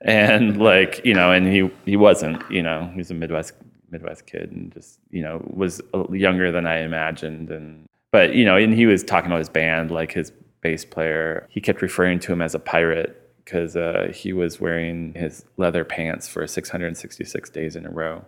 and 0.00 0.60
like 0.60 1.00
you 1.04 1.14
know, 1.14 1.32
and 1.32 1.46
he 1.46 1.70
he 1.84 1.96
wasn't, 1.96 2.42
you 2.50 2.62
know, 2.62 2.90
he 2.92 2.98
was 2.98 3.10
a 3.10 3.14
Midwest 3.14 3.54
Midwest 3.90 4.26
kid, 4.26 4.52
and 4.52 4.72
just 4.72 5.00
you 5.10 5.22
know 5.22 5.42
was 5.52 5.80
younger 6.10 6.52
than 6.52 6.66
I 6.66 6.80
imagined, 6.80 7.50
and 7.50 7.86
but 8.12 8.34
you 8.34 8.44
know, 8.44 8.56
and 8.56 8.74
he 8.74 8.86
was 8.86 9.02
talking 9.02 9.30
about 9.30 9.38
his 9.38 9.48
band, 9.48 9.90
like 9.90 10.12
his 10.12 10.32
bass 10.60 10.84
player, 10.84 11.46
he 11.50 11.60
kept 11.60 11.82
referring 11.82 12.20
to 12.20 12.32
him 12.32 12.40
as 12.40 12.54
a 12.54 12.58
pirate 12.58 13.18
because 13.44 13.76
uh, 13.76 14.10
he 14.14 14.32
was 14.32 14.60
wearing 14.60 15.12
his 15.14 15.44
leather 15.56 15.84
pants 15.84 16.28
for 16.28 16.46
666 16.46 17.50
days 17.50 17.76
in 17.76 17.84
a 17.84 17.90
row. 17.90 18.24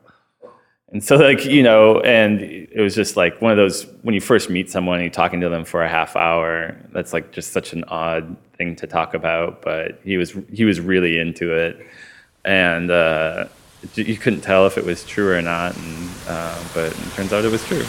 And 0.94 1.02
so, 1.02 1.16
like, 1.16 1.44
you 1.44 1.64
know, 1.64 1.98
and 2.02 2.40
it 2.40 2.80
was 2.80 2.94
just 2.94 3.16
like 3.16 3.42
one 3.42 3.50
of 3.50 3.56
those 3.56 3.84
when 4.02 4.14
you 4.14 4.20
first 4.20 4.48
meet 4.48 4.70
someone, 4.70 5.00
you're 5.00 5.10
talking 5.10 5.40
to 5.40 5.48
them 5.48 5.64
for 5.64 5.82
a 5.82 5.88
half 5.88 6.14
hour. 6.14 6.76
That's 6.92 7.12
like 7.12 7.32
just 7.32 7.52
such 7.52 7.72
an 7.72 7.82
odd 7.88 8.36
thing 8.56 8.76
to 8.76 8.86
talk 8.86 9.12
about. 9.12 9.60
But 9.60 9.98
he 10.04 10.16
was 10.16 10.36
he 10.52 10.64
was 10.64 10.78
really 10.80 11.18
into 11.18 11.52
it, 11.52 11.84
and 12.44 12.92
uh, 12.92 13.46
you 13.96 14.16
couldn't 14.16 14.42
tell 14.42 14.68
if 14.68 14.78
it 14.78 14.84
was 14.84 15.04
true 15.04 15.36
or 15.36 15.42
not. 15.42 15.76
And 15.76 16.10
uh, 16.28 16.62
but 16.74 16.92
it 16.92 17.12
turns 17.14 17.32
out 17.32 17.44
it 17.44 17.50
was 17.50 17.64
true. 17.66 17.84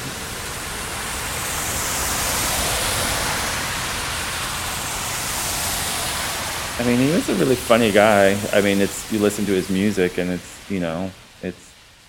I 6.79 6.87
mean, 6.87 7.07
he 7.07 7.13
was 7.13 7.29
a 7.29 7.35
really 7.35 7.55
funny 7.55 7.91
guy. 7.91 8.35
I 8.51 8.61
mean, 8.61 8.81
it's 8.81 9.13
you 9.13 9.19
listen 9.19 9.45
to 9.45 9.51
his 9.51 9.69
music, 9.69 10.17
and 10.17 10.31
it's 10.31 10.71
you 10.71 10.79
know, 10.79 11.11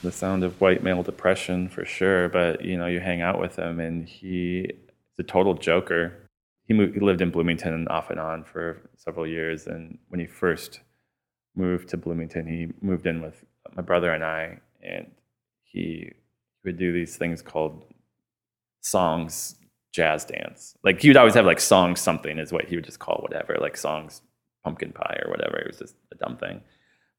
the 0.07 0.13
sound 0.13 0.45
of 0.45 0.61
white 0.61 0.83
male 0.83 1.03
depression 1.03 1.69
for 1.69 1.85
sure. 1.85 2.29
But 2.29 2.65
you 2.65 2.79
know, 2.79 2.87
you 2.87 3.01
hang 3.01 3.21
out 3.21 3.41
with 3.41 3.57
him, 3.57 3.81
and 3.81 4.09
he's 4.09 4.71
a 5.19 5.23
total 5.23 5.55
joker. 5.55 6.15
He 6.67 6.75
moved, 6.75 6.95
he 6.95 7.01
lived 7.01 7.21
in 7.21 7.31
Bloomington 7.31 7.87
off 7.89 8.11
and 8.11 8.19
on 8.19 8.45
for 8.45 8.79
several 8.97 9.27
years, 9.27 9.67
and 9.67 9.99
when 10.09 10.21
he 10.21 10.27
first 10.27 10.81
moved 11.55 11.89
to 11.91 11.97
Bloomington, 11.97 12.47
he 12.47 12.73
moved 12.81 13.07
in 13.07 13.21
with 13.21 13.45
my 13.75 13.83
brother 13.83 14.13
and 14.13 14.25
I, 14.25 14.61
and 14.83 15.11
he 15.63 16.13
would 16.65 16.79
do 16.79 16.93
these 16.93 17.17
things 17.17 17.43
called 17.43 17.85
songs 18.81 19.57
jazz 19.93 20.25
dance. 20.25 20.77
Like 20.85 21.01
he 21.01 21.09
would 21.09 21.17
always 21.17 21.35
have 21.35 21.47
like 21.47 21.61
songs 21.61 22.01
something 22.01 22.39
is 22.39 22.53
what 22.53 22.67
he 22.67 22.77
would 22.77 22.85
just 22.85 22.99
call 22.99 23.19
whatever, 23.23 23.57
like 23.61 23.77
songs 23.77 24.23
pumpkin 24.63 24.93
pie 24.93 25.21
or 25.25 25.31
whatever. 25.31 25.59
It 25.59 25.67
was 25.69 25.79
just 25.79 25.97
a 26.13 26.17
dumb 26.17 26.37
thing 26.37 26.61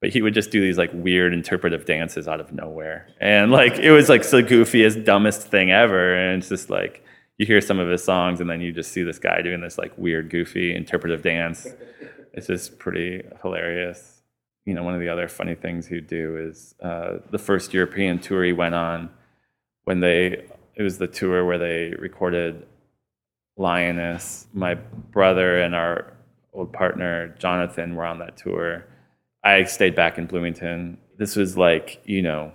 but 0.01 0.11
he 0.11 0.21
would 0.21 0.33
just 0.33 0.51
do 0.51 0.61
these 0.61 0.77
like 0.77 0.91
weird 0.93 1.33
interpretive 1.33 1.85
dances 1.85 2.27
out 2.27 2.39
of 2.39 2.51
nowhere 2.53 3.07
and 3.19 3.51
like 3.51 3.73
it 3.79 3.91
was 3.91 4.09
like 4.09 4.27
the 4.29 4.43
goofiest 4.43 5.03
dumbest 5.05 5.43
thing 5.43 5.71
ever 5.71 6.15
and 6.15 6.39
it's 6.39 6.49
just 6.49 6.69
like 6.69 7.03
you 7.37 7.45
hear 7.45 7.61
some 7.61 7.79
of 7.79 7.89
his 7.89 8.03
songs 8.03 8.39
and 8.41 8.49
then 8.49 8.61
you 8.61 8.71
just 8.71 8.91
see 8.91 9.03
this 9.03 9.19
guy 9.19 9.41
doing 9.41 9.61
this 9.61 9.77
like 9.77 9.95
weird 9.97 10.29
goofy 10.29 10.75
interpretive 10.75 11.21
dance 11.21 11.67
it's 12.33 12.47
just 12.47 12.77
pretty 12.79 13.23
hilarious 13.41 14.21
you 14.65 14.73
know 14.73 14.83
one 14.83 14.93
of 14.93 14.99
the 14.99 15.09
other 15.09 15.27
funny 15.27 15.55
things 15.55 15.87
he'd 15.87 16.07
do 16.07 16.37
is 16.37 16.75
uh, 16.81 17.17
the 17.31 17.39
first 17.39 17.73
european 17.73 18.19
tour 18.19 18.43
he 18.43 18.53
went 18.53 18.75
on 18.75 19.09
when 19.85 19.99
they 19.99 20.45
it 20.75 20.83
was 20.83 20.99
the 20.99 21.07
tour 21.07 21.43
where 21.43 21.57
they 21.57 21.95
recorded 21.97 22.65
Lioness. 23.57 24.47
My 24.53 24.75
brother 24.75 25.59
and 25.59 25.73
our 25.75 26.13
old 26.53 26.71
partner 26.71 27.35
Jonathan 27.39 27.95
were 27.95 28.05
on 28.05 28.19
that 28.19 28.37
tour. 28.37 28.85
I 29.47 29.63
stayed 29.63 29.95
back 29.95 30.17
in 30.17 30.25
Bloomington. 30.25 30.97
This 31.17 31.35
was 31.35 31.57
like, 31.57 32.01
you 32.05 32.21
know, 32.21 32.51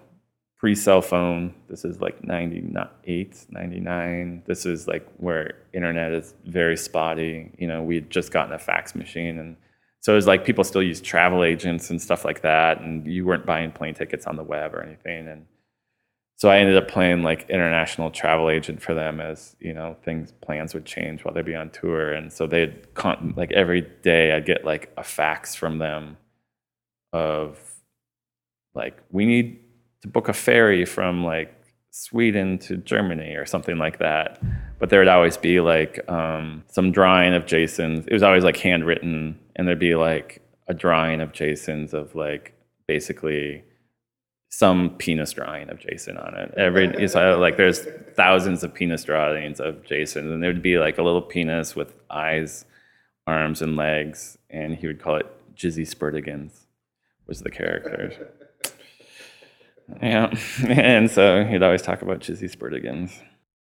pre 0.59 0.75
cell 0.75 1.01
phone. 1.01 1.55
This 1.69 1.85
is 1.85 2.01
like 2.01 2.23
98, 2.23 3.47
99. 3.51 4.43
This 4.47 4.67
is 4.67 4.87
like 4.87 5.09
where 5.17 5.55
internet 5.73 6.13
is 6.13 6.35
very 6.45 6.77
spotty. 6.77 7.51
You 7.59 7.67
know, 7.67 7.83
we 7.83 7.95
had 7.95 8.11
just 8.11 8.31
gotten 8.31 8.53
a 8.53 8.59
fax 8.59 8.95
machine. 8.95 9.39
And 9.39 9.57
so 10.01 10.13
it 10.13 10.17
was 10.17 10.27
like 10.27 10.45
people 10.45 10.65
still 10.65 10.83
use 10.83 11.01
travel 11.01 11.43
agents 11.45 11.89
and 11.89 12.01
stuff 12.01 12.27
like 12.27 12.43
that. 12.43 12.83
And 12.83 13.07
you 13.07 13.25
weren't 13.25 13.47
buying 13.47 13.73
plane 13.73 13.95
tickets 13.95 14.27
on 14.27 14.37
the 14.37 14.45
web 14.45 14.75
or 14.75 14.83
anything. 14.83 15.29
And 15.29 15.47
so 16.37 16.51
I 16.51 16.59
ended 16.59 16.77
up 16.77 16.89
playing 16.89 17.23
like 17.23 17.49
international 17.49 18.11
travel 18.11 18.51
agent 18.51 18.83
for 18.83 18.95
them 18.95 19.21
as 19.21 19.55
you 19.61 19.73
know 19.73 19.97
things 20.05 20.33
plans 20.41 20.75
would 20.75 20.85
change 20.85 21.25
while 21.25 21.33
they'd 21.33 21.45
be 21.45 21.55
on 21.55 21.71
tour, 21.71 22.13
and 22.13 22.33
so 22.33 22.49
they'd 22.49 22.85
like 23.37 23.53
every 23.53 23.83
day 24.03 24.33
I'd 24.33 24.45
get 24.45 24.65
like 24.65 24.93
a 24.97 25.05
fax 25.05 25.55
from 25.55 25.79
them 25.79 26.17
of 27.13 27.59
like 28.75 29.03
we 29.11 29.27
need 29.27 29.61
to 30.03 30.09
book 30.09 30.29
a 30.29 30.33
ferry 30.33 30.85
from 30.85 31.25
like 31.25 31.55
Sweden 31.91 32.59
to 32.59 32.79
Germany 32.79 33.35
or 33.37 33.45
something 33.45 33.77
like 33.77 33.99
that. 33.99 34.43
But 34.79 34.91
there 34.91 35.01
would 35.01 35.09
always 35.09 35.37
be 35.37 35.61
like 35.61 36.01
um, 36.11 36.65
some 36.67 36.91
drawing 36.91 37.35
of 37.35 37.47
Jason's. 37.47 38.07
It 38.07 38.13
was 38.13 38.23
always 38.23 38.45
like 38.45 38.57
handwritten, 38.57 39.39
and 39.57 39.69
there'd 39.69 39.79
be 39.79 39.95
like 39.95 40.43
a 40.69 40.75
drawing 40.75 41.21
of 41.21 41.33
Jason's 41.33 41.93
of 41.93 42.15
like 42.15 42.55
basically 42.89 43.63
some 44.49 44.91
penis 44.97 45.33
drawing 45.33 45.71
of 45.71 45.79
Jason 45.79 46.17
on 46.17 46.35
it. 46.35 46.55
Every 46.57 47.09
so 47.09 47.39
like 47.39 47.57
there's 47.57 47.87
thousands 48.15 48.65
of 48.65 48.75
penis 48.75 49.05
drawings 49.05 49.61
of 49.61 49.85
Jason, 49.85 50.33
and 50.33 50.43
there 50.43 50.53
would 50.53 50.63
be 50.63 50.79
like 50.79 50.99
a 50.99 51.03
little 51.03 51.23
penis 51.23 51.77
with 51.77 51.95
eyes, 52.11 52.65
arms, 53.27 53.63
and 53.63 53.77
legs, 53.77 54.39
and 54.51 54.75
he 54.75 54.87
would 54.87 55.01
call 55.01 55.17
it 55.17 55.27
Jizzy 55.55 55.87
Spurtigans, 55.89 56.62
was 57.33 57.41
the 57.41 57.51
character. 57.51 58.29
yeah, 60.03 60.35
and 60.69 61.11
so 61.11 61.45
he'd 61.45 61.63
always 61.63 61.81
talk 61.81 62.03
about 62.03 62.21
Jizzy 62.21 62.55
Spurtigans. 62.55 63.11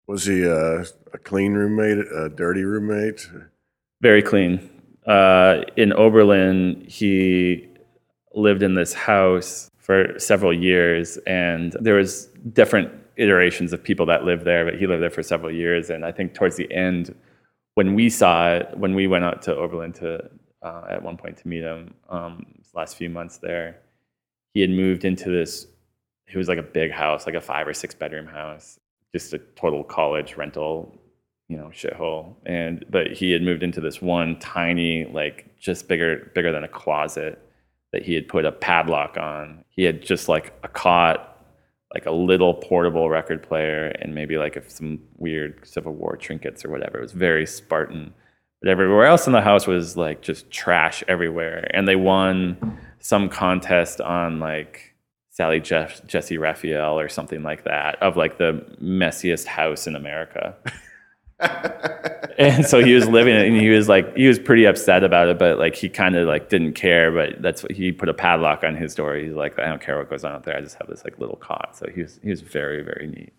Was 0.07 0.25
he 0.25 0.49
uh, 0.49 0.85
a 1.13 1.19
clean 1.19 1.53
roommate, 1.53 1.99
a 1.99 2.31
dirty 2.31 2.65
roommate? 2.65 3.29
Very 4.01 4.23
clean. 4.23 4.71
Uh, 5.07 5.65
in 5.77 5.93
Oberlin, 5.93 6.83
he 6.89 7.69
lived 8.35 8.63
in 8.63 8.75
this 8.75 8.95
house 8.95 9.71
for 9.77 10.19
several 10.19 10.55
years, 10.55 11.19
and 11.27 11.77
there 11.79 11.97
was 11.97 12.29
different 12.55 12.91
iterations 13.17 13.75
of 13.75 13.85
people 13.85 14.07
that 14.07 14.25
lived 14.25 14.47
there, 14.47 14.65
but 14.65 14.77
he 14.77 14.87
lived 14.87 15.03
there 15.03 15.11
for 15.11 15.23
several 15.23 15.53
years. 15.53 15.91
And 15.91 16.07
I 16.07 16.13
think 16.13 16.33
towards 16.33 16.57
the 16.57 16.73
end, 16.73 17.15
when 17.75 17.93
we 17.93 18.09
saw 18.09 18.55
it, 18.55 18.79
when 18.79 18.95
we 18.95 19.07
went 19.07 19.25
out 19.25 19.43
to 19.43 19.55
Oberlin 19.55 19.93
to 19.95 20.31
uh, 20.63 20.85
at 20.89 21.03
one 21.03 21.19
point 21.19 21.37
to 21.37 21.49
meet 21.49 21.65
him, 21.65 21.93
um, 22.09 22.47
last 22.75 22.97
few 22.97 23.11
months 23.11 23.39
there, 23.39 23.79
he 24.55 24.61
had 24.61 24.71
moved 24.71 25.05
into 25.05 25.31
this. 25.31 25.67
It 26.27 26.37
was 26.37 26.49
like 26.49 26.59
a 26.59 26.63
big 26.63 26.91
house, 26.91 27.27
like 27.27 27.35
a 27.35 27.41
five 27.41 27.67
or 27.67 27.75
six 27.75 27.95
bedroom 27.95 28.27
house, 28.27 28.79
just 29.13 29.33
a 29.33 29.39
total 29.39 29.83
college 29.85 30.37
rental, 30.37 30.99
you 31.49 31.57
know, 31.57 31.71
shithole. 31.75 32.35
And 32.45 32.85
but 32.91 33.13
he 33.13 33.33
had 33.33 33.43
moved 33.43 33.63
into 33.63 33.81
this 33.81 34.03
one 34.03 34.39
tiny, 34.39 35.07
like 35.07 35.57
just 35.59 35.89
bigger, 35.89 36.31
bigger 36.35 36.53
than 36.53 36.65
a 36.65 36.69
closet 36.69 37.43
that 37.93 38.03
he 38.03 38.15
had 38.15 38.29
put 38.29 38.45
a 38.45 38.53
padlock 38.53 39.17
on. 39.17 39.65
He 39.71 39.85
had 39.85 40.03
just 40.03 40.29
like 40.29 40.53
a 40.63 40.69
cot, 40.69 41.45
like 41.95 42.07
a 42.07 42.11
little 42.11 42.55
portable 42.55 43.09
record 43.09 43.43
player, 43.43 43.87
and 44.01 44.15
maybe 44.15 44.37
like 44.37 44.63
some 44.69 45.01
weird 45.17 45.67
Civil 45.67 45.95
War 45.95 46.17
trinkets 46.17 46.65
or 46.65 46.71
whatever. 46.71 46.99
It 46.99 47.03
was 47.03 47.13
very 47.13 47.47
Spartan. 47.47 48.13
But 48.61 48.71
everywhere 48.71 49.07
else 49.07 49.27
in 49.27 49.33
the 49.33 49.41
house 49.41 49.67
was 49.67 49.97
like 49.97 50.21
just 50.21 50.51
trash 50.51 51.05
everywhere. 51.07 51.71
And 51.75 51.87
they 51.87 51.97
won 51.97 52.79
some 52.99 53.29
contest 53.29 54.01
on 54.01 54.41
like 54.41 54.95
Sally 55.31 55.61
Jeff, 55.61 56.05
Jessy 56.07 56.39
Raphael 56.39 56.99
or 56.99 57.09
something 57.09 57.43
like 57.43 57.65
that 57.65 58.03
of 58.03 58.17
like 58.17 58.39
the 58.39 58.65
messiest 58.83 59.45
house 59.45 59.87
in 59.87 59.95
America. 59.95 60.57
and 62.39 62.67
so 62.67 62.85
he 62.85 62.95
was 62.95 63.07
living 63.07 63.33
it 63.33 63.47
and 63.47 63.57
he 63.57 63.69
was 63.71 63.89
like 63.89 64.17
he 64.17 64.27
was 64.27 64.41
pretty 64.41 64.65
upset 64.65 65.05
about 65.05 65.29
it 65.29 65.39
but 65.39 65.57
like 65.57 65.77
he 65.77 65.89
kind 65.89 66.17
of 66.17 66.27
like 66.27 66.49
didn't 66.49 66.73
care 66.73 67.13
but 67.13 67.41
that's 67.41 67.63
what 67.63 67.71
he 67.71 67.93
put 67.93 68.09
a 68.09 68.15
padlock 68.15 68.65
on 68.65 68.75
his 68.75 68.93
door 68.93 69.15
he's 69.15 69.35
like 69.35 69.57
i 69.61 69.67
don't 69.67 69.81
care 69.81 69.97
what 69.97 70.11
goes 70.11 70.25
on 70.25 70.33
out 70.33 70.43
there 70.43 70.57
i 70.57 70.61
just 70.61 70.75
have 70.75 70.89
this 70.89 71.05
like 71.05 71.17
little 71.21 71.37
cot 71.37 71.77
so 71.77 71.87
he 71.95 72.03
was 72.03 72.19
he 72.25 72.31
was 72.31 72.41
very 72.41 72.83
very 72.83 73.07
neat 73.07 73.33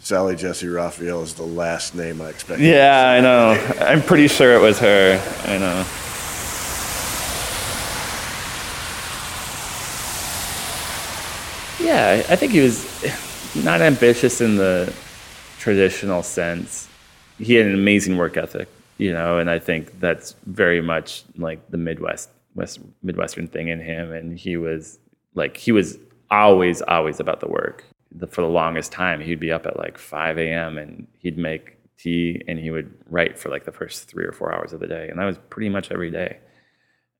Sally 0.00 0.34
Jessy 0.34 0.68
Raphael 0.68 1.22
is 1.22 1.34
the 1.34 1.42
last 1.42 1.94
name 1.94 2.20
I 2.20 2.30
expected. 2.30 2.66
Yeah, 2.66 3.10
I 3.10 3.20
know. 3.20 3.50
I'm 3.80 4.02
pretty 4.02 4.28
sure 4.28 4.54
it 4.54 4.60
was 4.60 4.78
her. 4.78 5.20
I 5.44 5.58
know. 5.58 5.84
Yeah, 11.80 12.22
I 12.28 12.36
think 12.36 12.52
he 12.52 12.60
was 12.60 12.86
not 13.54 13.80
ambitious 13.80 14.40
in 14.40 14.56
the 14.56 14.92
traditional 15.58 16.22
sense. 16.22 16.88
He 17.38 17.54
had 17.54 17.66
an 17.66 17.74
amazing 17.74 18.16
work 18.16 18.36
ethic, 18.36 18.68
you 18.98 19.12
know, 19.12 19.38
and 19.38 19.50
I 19.50 19.58
think 19.58 19.98
that's 20.00 20.34
very 20.46 20.80
much 20.80 21.24
like 21.36 21.70
the 21.70 21.78
Midwest 21.78 22.30
West, 22.54 22.80
Midwestern 23.02 23.48
thing 23.48 23.68
in 23.68 23.80
him. 23.80 24.12
And 24.12 24.38
he 24.38 24.56
was 24.56 24.98
like 25.34 25.56
he 25.56 25.72
was 25.72 25.98
always 26.30 26.82
always 26.82 27.18
about 27.18 27.40
the 27.40 27.48
work. 27.48 27.84
The, 28.12 28.26
for 28.26 28.42
the 28.42 28.48
longest 28.48 28.92
time, 28.92 29.20
he'd 29.20 29.40
be 29.40 29.52
up 29.52 29.66
at 29.66 29.78
like 29.78 29.98
5 29.98 30.38
a.m. 30.38 30.78
and 30.78 31.06
he'd 31.18 31.38
make 31.38 31.76
tea 32.00 32.42
and 32.48 32.58
he 32.58 32.70
would 32.70 32.92
write 33.08 33.38
for 33.38 33.50
like 33.50 33.64
the 33.64 33.72
first 33.72 34.08
three 34.08 34.24
or 34.24 34.32
four 34.32 34.54
hours 34.54 34.72
of 34.72 34.80
the 34.80 34.86
day, 34.86 35.08
and 35.08 35.18
that 35.18 35.24
was 35.24 35.38
pretty 35.50 35.68
much 35.68 35.90
every 35.90 36.10
day. 36.10 36.38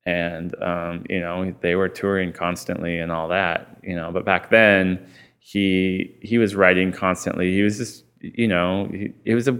And 0.06 0.54
um, 0.62 1.04
you 1.09 1.20
know, 1.20 1.54
they 1.61 1.75
were 1.75 1.88
touring 1.88 2.32
constantly 2.32 2.99
and 2.99 3.12
all 3.12 3.28
that, 3.28 3.78
you 3.82 3.94
know. 3.94 4.11
But 4.12 4.25
back 4.25 4.50
then, 4.50 5.06
he 5.38 6.16
he 6.23 6.38
was 6.38 6.54
writing 6.54 6.92
constantly. 6.92 7.52
He 7.52 7.62
was 7.62 7.76
just 7.76 8.04
you 8.20 8.49
know, 8.49 8.90
it 9.25 9.35
was 9.35 9.49
a 9.49 9.59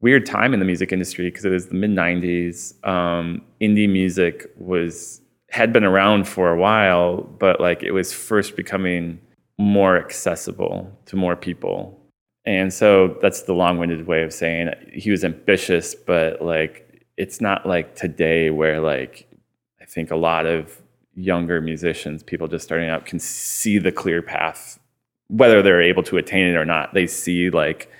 weird 0.00 0.26
time 0.26 0.52
in 0.52 0.60
the 0.60 0.66
music 0.66 0.92
industry 0.92 1.26
because 1.30 1.44
it 1.44 1.50
was 1.50 1.66
the 1.66 1.74
mid 1.74 1.90
'90s. 1.90 2.84
Um, 2.86 3.42
indie 3.60 3.90
music 3.90 4.46
was 4.56 5.20
had 5.50 5.72
been 5.72 5.84
around 5.84 6.26
for 6.26 6.50
a 6.50 6.58
while, 6.58 7.22
but 7.22 7.60
like 7.60 7.82
it 7.82 7.92
was 7.92 8.12
first 8.12 8.56
becoming 8.56 9.20
more 9.58 9.96
accessible 9.96 10.90
to 11.06 11.16
more 11.16 11.36
people. 11.36 12.00
And 12.44 12.72
so 12.72 13.16
that's 13.22 13.42
the 13.42 13.54
long-winded 13.54 14.06
way 14.06 14.22
of 14.22 14.32
saying 14.32 14.70
he 14.92 15.10
was 15.10 15.24
ambitious, 15.24 15.94
but 15.94 16.42
like 16.42 17.04
it's 17.16 17.40
not 17.40 17.66
like 17.66 17.94
today 17.94 18.50
where 18.50 18.80
like 18.80 19.26
I 19.80 19.84
think 19.84 20.10
a 20.10 20.16
lot 20.16 20.46
of 20.46 20.82
younger 21.14 21.60
musicians, 21.60 22.22
people 22.22 22.48
just 22.48 22.64
starting 22.64 22.88
out, 22.88 23.06
can 23.06 23.18
see 23.18 23.78
the 23.78 23.92
clear 23.92 24.20
path 24.20 24.78
whether 25.28 25.62
they're 25.62 25.82
able 25.82 26.02
to 26.04 26.16
attain 26.16 26.46
it 26.46 26.56
or 26.56 26.64
not, 26.64 26.94
they 26.94 27.06
see 27.06 27.50
like 27.50 27.90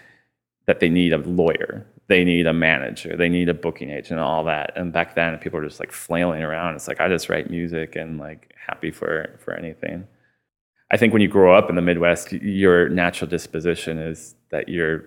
that 0.67 0.81
they 0.81 0.89
need 0.89 1.13
a 1.13 1.19
lawyer, 1.19 1.87
they 2.09 2.25
need 2.25 2.47
a 2.47 2.53
manager, 2.53 3.17
they 3.17 3.29
need 3.29 3.49
a 3.49 3.55
booking 3.55 3.91
agent, 3.91 4.13
and 4.13 4.21
all 4.21 4.45
that. 4.45 4.73
And 4.77 4.93
back 4.93 5.15
then, 5.15 5.37
people 5.39 5.59
were 5.59 5.67
just 5.67 5.81
like 5.81 5.93
flailing 5.93 6.43
around. 6.43 6.75
It's 6.75 6.89
like 6.89 7.01
I 7.01 7.09
just 7.09 7.29
write 7.29 7.51
music 7.51 7.97
and 7.97 8.19
like 8.19 8.55
happy 8.57 8.91
for 8.91 9.37
for 9.39 9.55
anything. 9.55 10.07
I 10.91 10.97
think 10.97 11.13
when 11.13 11.23
you 11.23 11.29
grow 11.29 11.57
up 11.57 11.71
in 11.71 11.77
the 11.77 11.83
Midwest, 11.83 12.33
your 12.33 12.89
natural 12.89 13.29
disposition 13.29 13.99
is 13.99 14.35
that 14.51 14.69
you're 14.69 15.07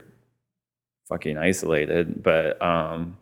fucking 1.08 1.38
isolated. 1.38 2.24
But 2.24 2.62
um, 2.62 3.18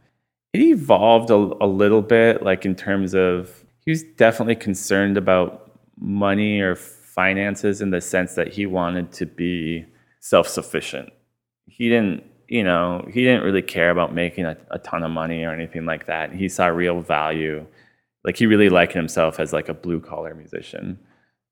it 0.53 0.61
evolved 0.61 1.29
a, 1.29 1.35
a 1.35 1.67
little 1.67 2.01
bit, 2.01 2.43
like 2.43 2.65
in 2.65 2.75
terms 2.75 3.13
of 3.13 3.63
he 3.85 3.91
was 3.91 4.03
definitely 4.03 4.55
concerned 4.55 5.17
about 5.17 5.79
money 5.99 6.59
or 6.59 6.75
finances 6.75 7.81
in 7.81 7.91
the 7.91 8.01
sense 8.01 8.33
that 8.35 8.51
he 8.53 8.65
wanted 8.65 9.11
to 9.13 9.25
be 9.25 9.85
self-sufficient. 10.19 11.11
He 11.67 11.87
didn't, 11.89 12.23
you 12.47 12.63
know, 12.63 13.07
he 13.13 13.23
didn't 13.23 13.43
really 13.43 13.61
care 13.61 13.91
about 13.91 14.13
making 14.13 14.45
a, 14.45 14.57
a 14.71 14.79
ton 14.79 15.03
of 15.03 15.11
money 15.11 15.43
or 15.43 15.53
anything 15.53 15.85
like 15.85 16.07
that. 16.07 16.33
He 16.33 16.49
saw 16.49 16.67
real 16.67 17.01
value. 17.01 17.65
Like 18.23 18.37
he 18.37 18.47
really 18.47 18.69
liked 18.69 18.93
himself 18.93 19.39
as 19.39 19.53
like 19.53 19.69
a 19.69 19.73
blue 19.73 19.99
collar 19.99 20.33
musician. 20.33 20.99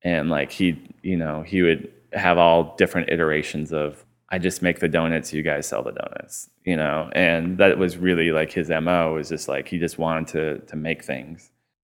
And 0.04 0.30
like 0.30 0.52
he, 0.52 0.82
you 1.02 1.18
know, 1.18 1.44
he 1.44 1.62
would 1.62 1.92
have 2.12 2.38
all 2.38 2.76
different 2.78 3.10
iterations 3.10 3.72
of 3.72 4.06
I 4.30 4.40
just 4.40 4.62
make 4.62 4.80
the 4.80 4.88
donuts, 4.90 5.32
you 5.32 5.44
guys 5.44 5.68
sell 5.68 5.84
the 5.84 5.92
donuts, 5.92 6.50
you 6.66 6.76
know, 6.76 7.10
and 7.14 7.58
that 7.60 7.78
was 7.78 7.98
really 7.98 8.32
like 8.32 8.52
his 8.52 8.70
mo. 8.70 9.14
Was 9.14 9.30
just 9.30 9.48
like 9.48 9.68
he 9.68 9.78
just 9.78 10.00
wanted 10.00 10.28
to 10.30 10.60
to 10.68 10.76
make 10.76 11.04
things. 11.04 11.52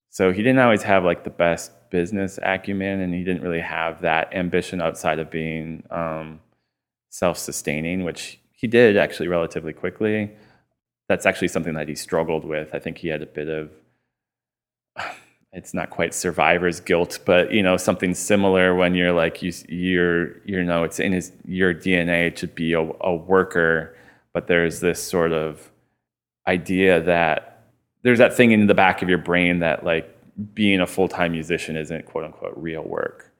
So 0.10 0.32
he 0.32 0.44
didn't 0.44 0.60
always 0.60 0.84
have 0.84 1.04
like 1.04 1.24
the 1.24 1.30
best 1.30 1.72
business 1.90 2.40
acumen, 2.42 3.02
and 3.02 3.14
he 3.14 3.24
didn't 3.24 3.42
really 3.42 3.62
have 3.62 4.02
that 4.02 4.34
ambition 4.34 4.82
outside 4.82 5.20
of 5.20 5.32
being 5.32 5.84
um, 5.90 6.40
self-sustaining, 7.10 8.04
which 8.04 8.40
he 8.52 8.68
did 8.68 8.98
actually 8.98 9.28
relatively 9.28 9.74
quickly. 9.74 10.32
That's 11.08 11.26
actually 11.26 11.48
something 11.48 11.74
that 11.76 11.88
he 11.88 11.96
struggled 11.96 12.46
with. 12.46 12.74
I 12.74 12.80
think 12.80 12.98
he 12.98 13.08
had 13.08 13.22
a 13.22 13.26
bit 13.26 13.48
of 13.48 13.72
it's 15.58 15.74
not 15.74 15.90
quite 15.90 16.14
survivor's 16.14 16.80
guilt, 16.80 17.18
but 17.26 17.52
you 17.52 17.64
know 17.64 17.78
something 17.78 18.14
similar 18.14 18.76
when 18.76 18.94
you're 18.94 19.12
like 19.12 19.42
you 19.42 19.52
you're 19.68 20.38
you 20.46 20.64
know 20.64 20.84
it's 20.84 21.00
in 21.00 21.12
his 21.12 21.32
your 21.46 21.74
DNA 21.74 22.34
to 22.36 22.48
be 22.48 22.74
a, 22.74 22.82
a 23.02 23.16
worker, 23.16 23.96
but 24.34 24.46
there's 24.46 24.82
this 24.82 25.02
sort 25.02 25.32
of 25.32 25.72
idea 26.48 27.02
that 27.02 27.66
there's 28.04 28.20
that 28.20 28.36
thing 28.36 28.52
in 28.52 28.68
the 28.68 28.76
back 28.76 29.02
of 29.02 29.10
your 29.10 29.18
brain 29.18 29.58
that 29.60 29.84
like 29.84 30.16
being 30.54 30.80
a 30.80 30.86
full-time 30.86 31.32
musician 31.32 31.76
isn't 31.76 32.06
quote 32.06 32.24
unquote 32.24 32.54
real 32.56 32.84
work. 32.84 33.34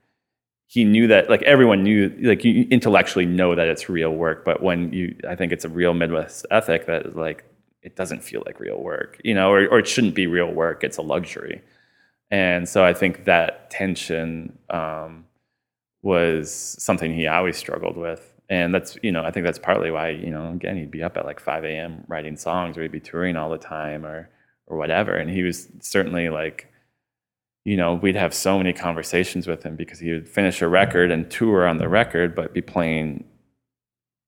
He 0.66 0.84
knew 0.84 1.06
that 1.06 1.30
like 1.30 1.42
everyone 1.42 1.84
knew 1.84 2.12
like 2.20 2.44
you 2.44 2.66
intellectually 2.68 3.26
know 3.26 3.54
that 3.54 3.68
it's 3.68 3.88
real 3.88 4.10
work 4.10 4.44
but 4.44 4.62
when 4.62 4.92
you 4.92 5.16
i 5.26 5.34
think 5.34 5.50
it's 5.50 5.64
a 5.64 5.68
real 5.68 5.94
midwest 5.94 6.44
ethic 6.50 6.84
that 6.86 7.16
like 7.16 7.44
it 7.82 7.96
doesn't 7.96 8.22
feel 8.22 8.42
like 8.44 8.60
real 8.60 8.82
work 8.82 9.18
you 9.24 9.34
know 9.34 9.50
or, 9.50 9.66
or 9.68 9.78
it 9.78 9.88
shouldn't 9.88 10.14
be 10.14 10.26
real 10.26 10.52
work 10.52 10.84
it's 10.84 10.98
a 10.98 11.02
luxury 11.02 11.62
and 12.30 12.68
so 12.68 12.84
i 12.84 12.92
think 12.92 13.24
that 13.24 13.70
tension 13.70 14.58
um, 14.70 15.24
was 16.02 16.76
something 16.78 17.14
he 17.14 17.26
always 17.26 17.56
struggled 17.56 17.96
with 17.96 18.34
and 18.48 18.74
that's 18.74 18.96
you 19.02 19.12
know 19.12 19.24
i 19.24 19.30
think 19.30 19.44
that's 19.44 19.58
partly 19.58 19.90
why 19.90 20.10
you 20.10 20.30
know 20.30 20.50
again 20.52 20.76
he'd 20.76 20.90
be 20.90 21.02
up 21.02 21.16
at 21.16 21.24
like 21.24 21.40
5 21.40 21.64
a.m 21.64 22.04
writing 22.08 22.36
songs 22.36 22.76
or 22.76 22.82
he'd 22.82 22.92
be 22.92 23.00
touring 23.00 23.36
all 23.36 23.50
the 23.50 23.58
time 23.58 24.04
or 24.04 24.28
or 24.66 24.76
whatever 24.76 25.14
and 25.14 25.30
he 25.30 25.42
was 25.42 25.68
certainly 25.80 26.28
like 26.28 26.68
you 27.68 27.76
know, 27.76 27.92
we'd 27.92 28.16
have 28.16 28.32
so 28.32 28.56
many 28.56 28.72
conversations 28.72 29.46
with 29.46 29.62
him 29.62 29.76
because 29.76 29.98
he 29.98 30.10
would 30.10 30.26
finish 30.26 30.62
a 30.62 30.68
record 30.68 31.10
and 31.10 31.30
tour 31.30 31.66
on 31.66 31.76
the 31.76 31.86
record, 31.86 32.34
but 32.34 32.54
be 32.54 32.62
playing 32.62 33.24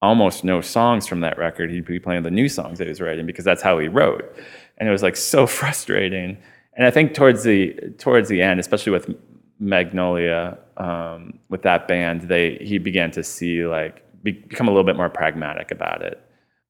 almost 0.02 0.44
no 0.44 0.60
songs 0.60 1.06
from 1.06 1.20
that 1.20 1.38
record. 1.38 1.70
He'd 1.70 1.86
be 1.86 1.98
playing 1.98 2.22
the 2.22 2.30
new 2.30 2.50
songs 2.50 2.76
that 2.76 2.84
he 2.84 2.90
was 2.90 3.00
writing 3.00 3.24
because 3.24 3.46
that's 3.46 3.62
how 3.62 3.78
he 3.78 3.88
wrote. 3.88 4.30
And 4.76 4.86
it 4.86 4.92
was 4.92 5.02
like 5.02 5.16
so 5.16 5.46
frustrating. 5.58 6.36
And 6.76 6.86
I 6.86 6.90
think 6.90 7.14
towards 7.14 7.42
the 7.42 7.74
towards 7.98 8.28
the 8.28 8.42
end, 8.42 8.60
especially 8.60 8.92
with 8.92 9.14
Magnolia, 9.58 10.58
um, 10.76 11.38
with 11.48 11.62
that 11.62 11.88
band, 11.88 12.22
they 12.22 12.56
he 12.60 12.78
began 12.78 13.10
to 13.12 13.22
see 13.22 13.66
like 13.66 14.02
be, 14.22 14.32
become 14.32 14.68
a 14.68 14.70
little 14.70 14.84
bit 14.84 14.96
more 14.96 15.10
pragmatic 15.10 15.70
about 15.70 16.02
it, 16.02 16.20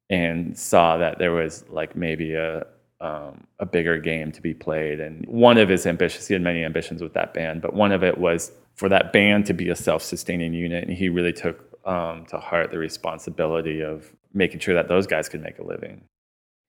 and 0.09 0.59
saw 0.59 0.97
that 0.97 1.19
there 1.19 1.33
was 1.33 1.65
like 1.69 1.95
maybe 1.95 2.35
a 2.35 2.67
um, 3.01 3.47
a 3.59 3.67
bigger 3.67 3.99
game 3.99 4.33
to 4.33 4.43
be 4.43 4.55
played. 4.55 5.01
And 5.01 5.25
one 5.27 5.59
of 5.59 5.69
his 5.69 5.87
ambitions, 5.87 6.27
he 6.27 6.35
had 6.35 6.43
many 6.43 6.65
ambitions 6.65 7.03
with 7.03 7.15
that 7.15 7.33
band, 7.33 7.63
but 7.63 7.75
one 7.75 7.93
of 7.93 8.03
it 8.03 8.19
was 8.19 8.53
for 8.75 8.89
that 8.89 9.13
band 9.13 9.47
to 9.47 9.55
be 9.55 9.69
a 9.71 9.77
self-sustaining 9.77 10.53
unit. 10.55 10.87
And 10.87 10.97
he 10.97 11.09
really 11.09 11.33
took 11.33 11.65
um, 11.87 12.27
to 12.27 12.39
heart 12.39 12.71
the 12.71 12.79
responsibility 12.79 13.81
of 13.81 14.13
making 14.35 14.61
sure 14.61 14.75
that 14.75 14.89
those 14.89 15.07
guys 15.07 15.29
could 15.29 15.43
make 15.43 15.59
a 15.59 15.65
living. 15.65 16.03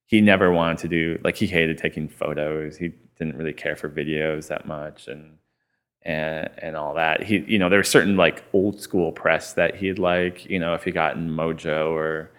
He 0.07 0.21
never 0.21 0.51
wanted 0.51 0.77
to 0.79 0.88
do 0.88 1.19
like 1.23 1.35
he 1.38 1.47
hated 1.47 1.77
taking 1.77 2.07
photos. 2.07 2.77
He 2.77 2.93
didn't 3.23 3.37
really 3.37 3.53
care 3.53 3.75
for 3.75 3.89
videos 3.89 4.47
that 4.47 4.65
much, 4.65 5.07
and 5.07 5.37
and 6.03 6.49
and 6.57 6.75
all 6.75 6.95
that. 6.95 7.23
He 7.23 7.39
you 7.47 7.59
know 7.59 7.69
there 7.69 7.79
was 7.79 7.89
certain 7.89 8.17
like 8.17 8.43
old 8.53 8.81
school 8.81 9.11
press 9.11 9.53
that 9.53 9.75
he'd 9.75 9.99
like. 9.99 10.45
You 10.45 10.59
know 10.59 10.73
if 10.73 10.83
he 10.83 10.91
got 10.91 11.15
in 11.15 11.29
Mojo 11.29 11.91
or 11.91 12.31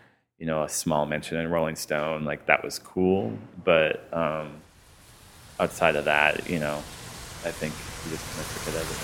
you 0.42 0.46
know, 0.46 0.64
a 0.64 0.68
small 0.68 1.06
mention 1.06 1.38
in 1.38 1.48
Rolling 1.48 1.76
Stone, 1.76 2.24
like 2.24 2.46
that 2.46 2.64
was 2.64 2.76
cool. 2.80 3.32
But 3.62 4.12
um, 4.12 4.50
outside 5.60 5.94
of 5.94 6.06
that, 6.06 6.50
you 6.50 6.58
know, 6.58 6.78
I 7.44 7.52
think 7.52 7.72
he 8.02 8.10
just 8.10 8.26
kind 8.26 8.40
of 8.40 8.48
took 8.52 8.74
it 8.74 8.80
as 8.80 8.90
it 8.90 8.98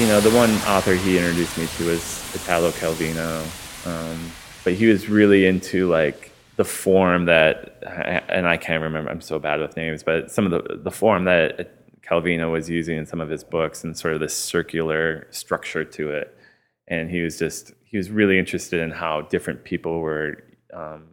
You 0.00 0.06
know, 0.06 0.20
the 0.22 0.30
one 0.30 0.52
author 0.62 0.94
he 0.94 1.18
introduced 1.18 1.58
me 1.58 1.66
to 1.76 1.88
was 1.88 2.34
Italo 2.34 2.70
Calvino, 2.70 3.44
um, 3.86 4.30
but 4.64 4.74
he 4.74 4.86
was 4.86 5.08
really 5.08 5.46
into 5.46 5.88
like 5.88 6.32
the 6.56 6.64
form 6.64 7.26
that, 7.26 7.82
and 8.28 8.46
I 8.46 8.56
can't 8.56 8.82
remember. 8.82 9.10
I'm 9.10 9.20
so 9.20 9.38
bad 9.38 9.60
with 9.60 9.76
names, 9.76 10.02
but 10.02 10.30
some 10.30 10.44
of 10.46 10.50
the 10.50 10.76
the 10.76 10.90
form 10.90 11.24
that 11.24 11.78
Calvino 12.08 12.50
was 12.50 12.70
using 12.70 12.96
in 12.96 13.06
some 13.06 13.20
of 13.20 13.28
his 13.28 13.44
books 13.44 13.84
and 13.84 13.96
sort 13.96 14.14
of 14.14 14.20
this 14.20 14.34
circular 14.34 15.26
structure 15.30 15.84
to 15.84 16.10
it. 16.10 16.36
And 16.86 17.10
he 17.10 17.20
was 17.20 17.38
just, 17.38 17.72
he 17.84 17.98
was 17.98 18.10
really 18.10 18.38
interested 18.38 18.80
in 18.80 18.90
how 18.90 19.22
different 19.22 19.64
people 19.64 20.00
were, 20.00 20.42
um, 20.72 21.08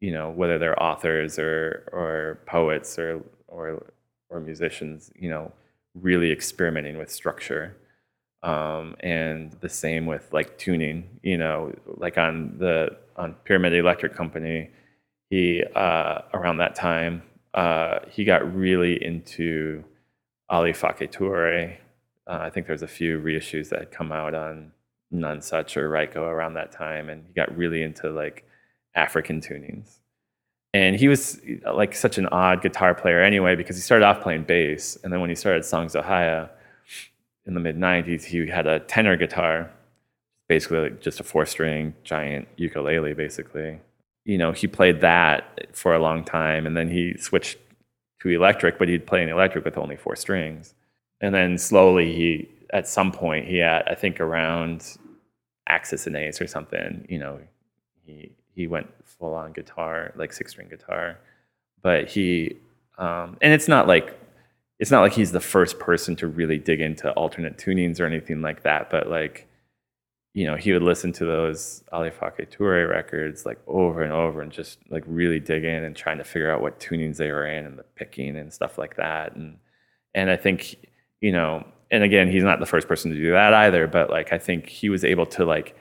you 0.00 0.12
know, 0.12 0.30
whether 0.30 0.58
they're 0.58 0.80
authors 0.82 1.38
or, 1.38 1.88
or 1.90 2.38
poets 2.46 2.98
or, 2.98 3.24
or, 3.48 3.86
or 4.28 4.40
musicians, 4.40 5.10
you 5.18 5.30
know, 5.30 5.52
really 5.94 6.30
experimenting 6.30 6.98
with 6.98 7.10
structure. 7.10 7.74
Um, 8.44 8.94
and 9.00 9.52
the 9.60 9.70
same 9.70 10.04
with 10.04 10.30
like 10.30 10.58
tuning, 10.58 11.18
you 11.22 11.38
know, 11.38 11.72
like 11.86 12.18
on 12.18 12.56
the, 12.58 12.94
on 13.16 13.34
Pyramid 13.44 13.72
Electric 13.72 14.14
Company, 14.14 14.70
he, 15.30 15.64
uh, 15.74 16.18
around 16.34 16.58
that 16.58 16.74
time, 16.74 17.22
uh, 17.54 18.00
he 18.10 18.24
got 18.24 18.54
really 18.54 19.02
into 19.02 19.82
Ali 20.50 20.72
Farka 20.72 21.10
Toure. 21.10 21.76
Uh, 22.26 22.38
I 22.46 22.50
think 22.50 22.66
there's 22.66 22.82
a 22.82 22.86
few 22.86 23.18
reissues 23.18 23.70
that 23.70 23.78
had 23.78 23.90
come 23.90 24.12
out 24.12 24.34
on 24.34 24.72
Nonesuch 25.10 25.76
or 25.78 25.88
Ryko 25.88 26.16
around 26.16 26.54
that 26.54 26.70
time, 26.70 27.08
and 27.08 27.24
he 27.26 27.32
got 27.32 27.56
really 27.56 27.82
into 27.82 28.10
like 28.10 28.44
African 28.94 29.40
tunings. 29.40 30.00
And 30.74 30.96
he 30.96 31.08
was 31.08 31.40
like 31.72 31.94
such 31.94 32.18
an 32.18 32.26
odd 32.26 32.60
guitar 32.60 32.94
player 32.94 33.22
anyway, 33.22 33.54
because 33.54 33.76
he 33.76 33.82
started 33.82 34.04
off 34.04 34.20
playing 34.20 34.44
bass, 34.44 34.98
and 35.02 35.12
then 35.12 35.20
when 35.20 35.30
he 35.30 35.36
started 35.36 35.64
Songs 35.64 35.96
Ohia 35.96 36.50
in 37.46 37.54
the 37.54 37.60
mid 37.60 37.76
'90s, 37.76 38.24
he 38.24 38.46
had 38.46 38.66
a 38.66 38.80
tenor 38.80 39.16
guitar, 39.16 39.70
basically 40.48 40.78
like 40.78 41.00
just 41.00 41.20
a 41.20 41.24
four-string 41.24 41.94
giant 42.04 42.48
ukulele, 42.56 43.14
basically. 43.14 43.80
You 44.24 44.38
know, 44.38 44.52
he 44.52 44.66
played 44.66 45.00
that 45.02 45.68
for 45.76 45.94
a 45.94 45.98
long 45.98 46.24
time, 46.24 46.66
and 46.66 46.76
then 46.76 46.88
he 46.88 47.16
switched 47.18 47.58
to 48.24 48.30
electric, 48.30 48.78
but 48.78 48.88
he'd 48.88 49.06
play 49.06 49.22
an 49.22 49.28
electric 49.28 49.64
with 49.64 49.76
only 49.76 49.96
four 49.96 50.16
strings. 50.16 50.74
And 51.20 51.34
then 51.34 51.58
slowly 51.58 52.12
he, 52.12 52.48
at 52.72 52.88
some 52.88 53.12
point, 53.12 53.46
he 53.46 53.58
had, 53.58 53.82
I 53.86 53.94
think 53.94 54.18
around 54.20 54.96
Axxess 55.68 56.12
& 56.14 56.16
Ace 56.16 56.40
or 56.40 56.46
something, 56.46 57.06
you 57.08 57.18
know, 57.18 57.38
he, 58.04 58.32
he 58.54 58.66
went 58.66 58.88
full 59.04 59.34
on 59.34 59.52
guitar, 59.52 60.12
like 60.16 60.32
six 60.32 60.52
string 60.52 60.68
guitar. 60.68 61.18
But 61.82 62.08
he, 62.08 62.56
um, 62.98 63.36
and 63.42 63.52
it's 63.52 63.68
not 63.68 63.86
like, 63.86 64.18
it's 64.84 64.90
not 64.90 65.00
like 65.00 65.14
he's 65.14 65.32
the 65.32 65.40
first 65.40 65.78
person 65.78 66.14
to 66.14 66.26
really 66.26 66.58
dig 66.58 66.78
into 66.78 67.10
alternate 67.12 67.56
tunings 67.56 68.00
or 68.00 68.04
anything 68.04 68.42
like 68.42 68.64
that, 68.64 68.90
but 68.90 69.08
like, 69.08 69.48
you 70.34 70.44
know, 70.44 70.56
he 70.56 70.74
would 70.74 70.82
listen 70.82 71.10
to 71.10 71.24
those 71.24 71.82
Ali 71.90 72.10
Farka 72.10 72.46
Toure 72.46 72.86
records 72.86 73.46
like 73.46 73.58
over 73.66 74.02
and 74.02 74.12
over 74.12 74.42
and 74.42 74.52
just 74.52 74.78
like 74.90 75.02
really 75.06 75.40
dig 75.40 75.64
in 75.64 75.84
and 75.84 75.96
trying 75.96 76.18
to 76.18 76.24
figure 76.24 76.52
out 76.52 76.60
what 76.60 76.80
tunings 76.80 77.16
they 77.16 77.30
were 77.30 77.46
in 77.46 77.64
and 77.64 77.78
the 77.78 77.82
picking 77.96 78.36
and 78.36 78.52
stuff 78.52 78.76
like 78.76 78.96
that. 78.96 79.34
And 79.34 79.56
and 80.14 80.28
I 80.28 80.36
think, 80.36 80.76
you 81.22 81.32
know, 81.32 81.66
and 81.90 82.04
again, 82.04 82.30
he's 82.30 82.44
not 82.44 82.60
the 82.60 82.66
first 82.66 82.86
person 82.86 83.10
to 83.10 83.16
do 83.16 83.30
that 83.30 83.54
either, 83.54 83.86
but 83.86 84.10
like 84.10 84.34
I 84.34 84.38
think 84.38 84.68
he 84.68 84.90
was 84.90 85.02
able 85.02 85.24
to 85.28 85.46
like 85.46 85.74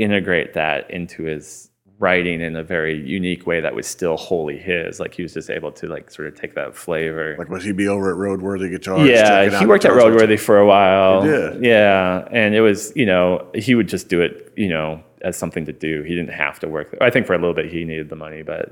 integrate 0.00 0.54
that 0.54 0.90
into 0.90 1.22
his 1.22 1.67
writing 1.98 2.40
in 2.40 2.54
a 2.54 2.62
very 2.62 2.96
unique 2.96 3.46
way 3.46 3.60
that 3.60 3.74
was 3.74 3.86
still 3.86 4.16
wholly 4.16 4.56
his. 4.56 5.00
Like 5.00 5.14
he 5.14 5.22
was 5.22 5.34
just 5.34 5.50
able 5.50 5.72
to 5.72 5.86
like 5.86 6.10
sort 6.10 6.28
of 6.28 6.40
take 6.40 6.54
that 6.54 6.74
flavor. 6.74 7.34
Like 7.38 7.48
was 7.48 7.64
he 7.64 7.72
be 7.72 7.88
over 7.88 8.10
at 8.10 8.16
Roadworthy 8.16 8.70
Guitars? 8.70 9.08
Yeah, 9.08 9.58
he 9.58 9.66
worked 9.66 9.84
at 9.84 9.92
Roadworthy 9.92 10.38
for 10.38 10.58
a 10.58 10.66
while. 10.66 11.26
Yeah, 11.60 12.28
and 12.30 12.54
it 12.54 12.60
was 12.60 12.92
you 12.94 13.06
know 13.06 13.46
he 13.54 13.74
would 13.74 13.88
just 13.88 14.08
do 14.08 14.20
it 14.20 14.52
you 14.56 14.68
know 14.68 15.02
as 15.22 15.36
something 15.36 15.66
to 15.66 15.72
do. 15.72 16.02
He 16.02 16.14
didn't 16.14 16.32
have 16.32 16.60
to 16.60 16.68
work. 16.68 16.92
There. 16.92 17.02
I 17.02 17.10
think 17.10 17.26
for 17.26 17.34
a 17.34 17.38
little 17.38 17.54
bit 17.54 17.70
he 17.70 17.84
needed 17.84 18.08
the 18.08 18.16
money, 18.16 18.42
but 18.42 18.70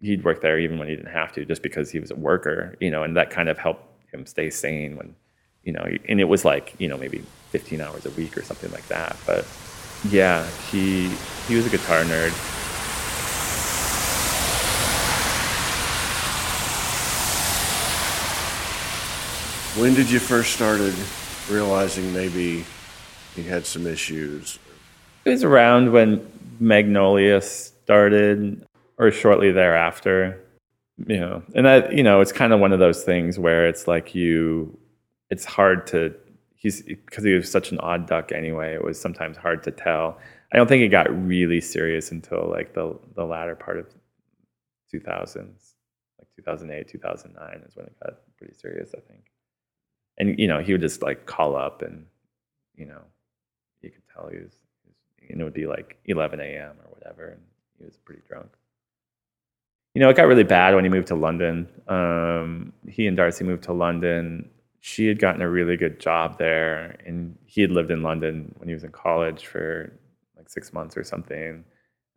he'd 0.00 0.22
work 0.24 0.40
there 0.40 0.58
even 0.58 0.78
when 0.78 0.88
he 0.88 0.94
didn't 0.94 1.12
have 1.12 1.32
to, 1.32 1.44
just 1.44 1.62
because 1.62 1.90
he 1.90 1.98
was 1.98 2.10
a 2.12 2.16
worker. 2.16 2.76
You 2.80 2.90
know, 2.90 3.02
and 3.02 3.16
that 3.16 3.30
kind 3.30 3.48
of 3.48 3.58
helped 3.58 3.84
him 4.12 4.26
stay 4.26 4.50
sane 4.50 4.96
when 4.96 5.16
you 5.64 5.72
know. 5.72 5.84
And 6.08 6.20
it 6.20 6.24
was 6.24 6.44
like 6.44 6.74
you 6.78 6.86
know 6.86 6.96
maybe 6.96 7.24
15 7.50 7.80
hours 7.80 8.06
a 8.06 8.10
week 8.10 8.38
or 8.38 8.42
something 8.42 8.70
like 8.70 8.86
that, 8.88 9.16
but 9.26 9.44
yeah, 10.10 10.46
he 10.70 11.08
he 11.48 11.56
was 11.56 11.66
a 11.66 11.70
guitar 11.70 12.02
nerd. 12.04 12.32
When 19.80 19.94
did 19.94 20.10
you 20.10 20.20
first 20.20 20.52
started 20.54 20.94
realizing 21.50 22.12
maybe 22.12 22.64
he 23.34 23.42
had 23.42 23.66
some 23.66 23.86
issues? 23.86 24.58
It 25.24 25.30
was 25.30 25.42
around 25.42 25.90
when 25.92 26.30
Magnolia 26.60 27.40
started, 27.40 28.64
or 28.98 29.10
shortly 29.10 29.50
thereafter. 29.50 30.40
You 31.06 31.18
know, 31.18 31.42
and 31.54 31.66
that 31.66 31.92
you 31.92 32.04
know, 32.04 32.20
it's 32.20 32.30
kind 32.30 32.52
of 32.52 32.60
one 32.60 32.72
of 32.72 32.78
those 32.78 33.02
things 33.02 33.36
where 33.38 33.66
it's 33.66 33.88
like 33.88 34.14
you, 34.14 34.78
it's 35.28 35.44
hard 35.44 35.88
to 35.88 36.14
he's 36.64 36.82
because 36.82 37.22
he 37.22 37.34
was 37.34 37.48
such 37.48 37.70
an 37.70 37.78
odd 37.78 38.06
duck 38.06 38.32
anyway. 38.32 38.74
It 38.74 38.82
was 38.82 39.00
sometimes 39.00 39.36
hard 39.36 39.62
to 39.64 39.70
tell. 39.70 40.18
I 40.52 40.56
don't 40.56 40.66
think 40.66 40.82
it 40.82 40.88
got 40.88 41.08
really 41.26 41.60
serious 41.60 42.10
until 42.10 42.50
like 42.50 42.74
the 42.74 42.98
the 43.14 43.24
latter 43.24 43.54
part 43.54 43.78
of 43.78 43.86
2000s, 44.92 45.36
like 46.18 46.28
2008, 46.36 46.88
2009 46.88 47.62
is 47.68 47.76
when 47.76 47.86
it 47.86 47.96
got 48.02 48.14
pretty 48.38 48.54
serious. 48.54 48.94
I 48.96 49.00
think. 49.08 49.30
And 50.18 50.38
you 50.38 50.48
know, 50.48 50.60
he 50.60 50.72
would 50.72 50.80
just 50.80 51.02
like 51.02 51.26
call 51.26 51.54
up, 51.54 51.82
and 51.82 52.06
you 52.74 52.86
know, 52.86 53.02
you 53.82 53.90
could 53.90 54.02
tell 54.12 54.28
he 54.28 54.38
was, 54.38 54.52
and 55.28 55.40
it 55.40 55.44
would 55.44 55.54
be 55.54 55.66
like 55.66 55.98
11 56.06 56.40
a.m. 56.40 56.76
or 56.84 56.90
whatever, 56.90 57.28
and 57.28 57.40
he 57.78 57.84
was 57.84 57.98
pretty 57.98 58.22
drunk. 58.26 58.48
You 59.94 60.00
know, 60.00 60.08
it 60.08 60.16
got 60.16 60.26
really 60.26 60.44
bad 60.44 60.74
when 60.74 60.84
he 60.84 60.90
moved 60.90 61.08
to 61.08 61.14
London. 61.14 61.68
Um, 61.86 62.72
he 62.88 63.06
and 63.06 63.16
Darcy 63.16 63.44
moved 63.44 63.64
to 63.64 63.72
London 63.72 64.48
she 64.86 65.06
had 65.06 65.18
gotten 65.18 65.40
a 65.40 65.48
really 65.48 65.78
good 65.78 65.98
job 65.98 66.36
there, 66.36 66.98
and 67.06 67.38
he 67.46 67.62
had 67.62 67.70
lived 67.70 67.90
in 67.90 68.02
London 68.02 68.54
when 68.58 68.68
he 68.68 68.74
was 68.74 68.84
in 68.84 68.92
college 68.92 69.46
for 69.46 69.90
like 70.36 70.50
six 70.50 70.74
months 70.74 70.94
or 70.94 71.02
something, 71.02 71.64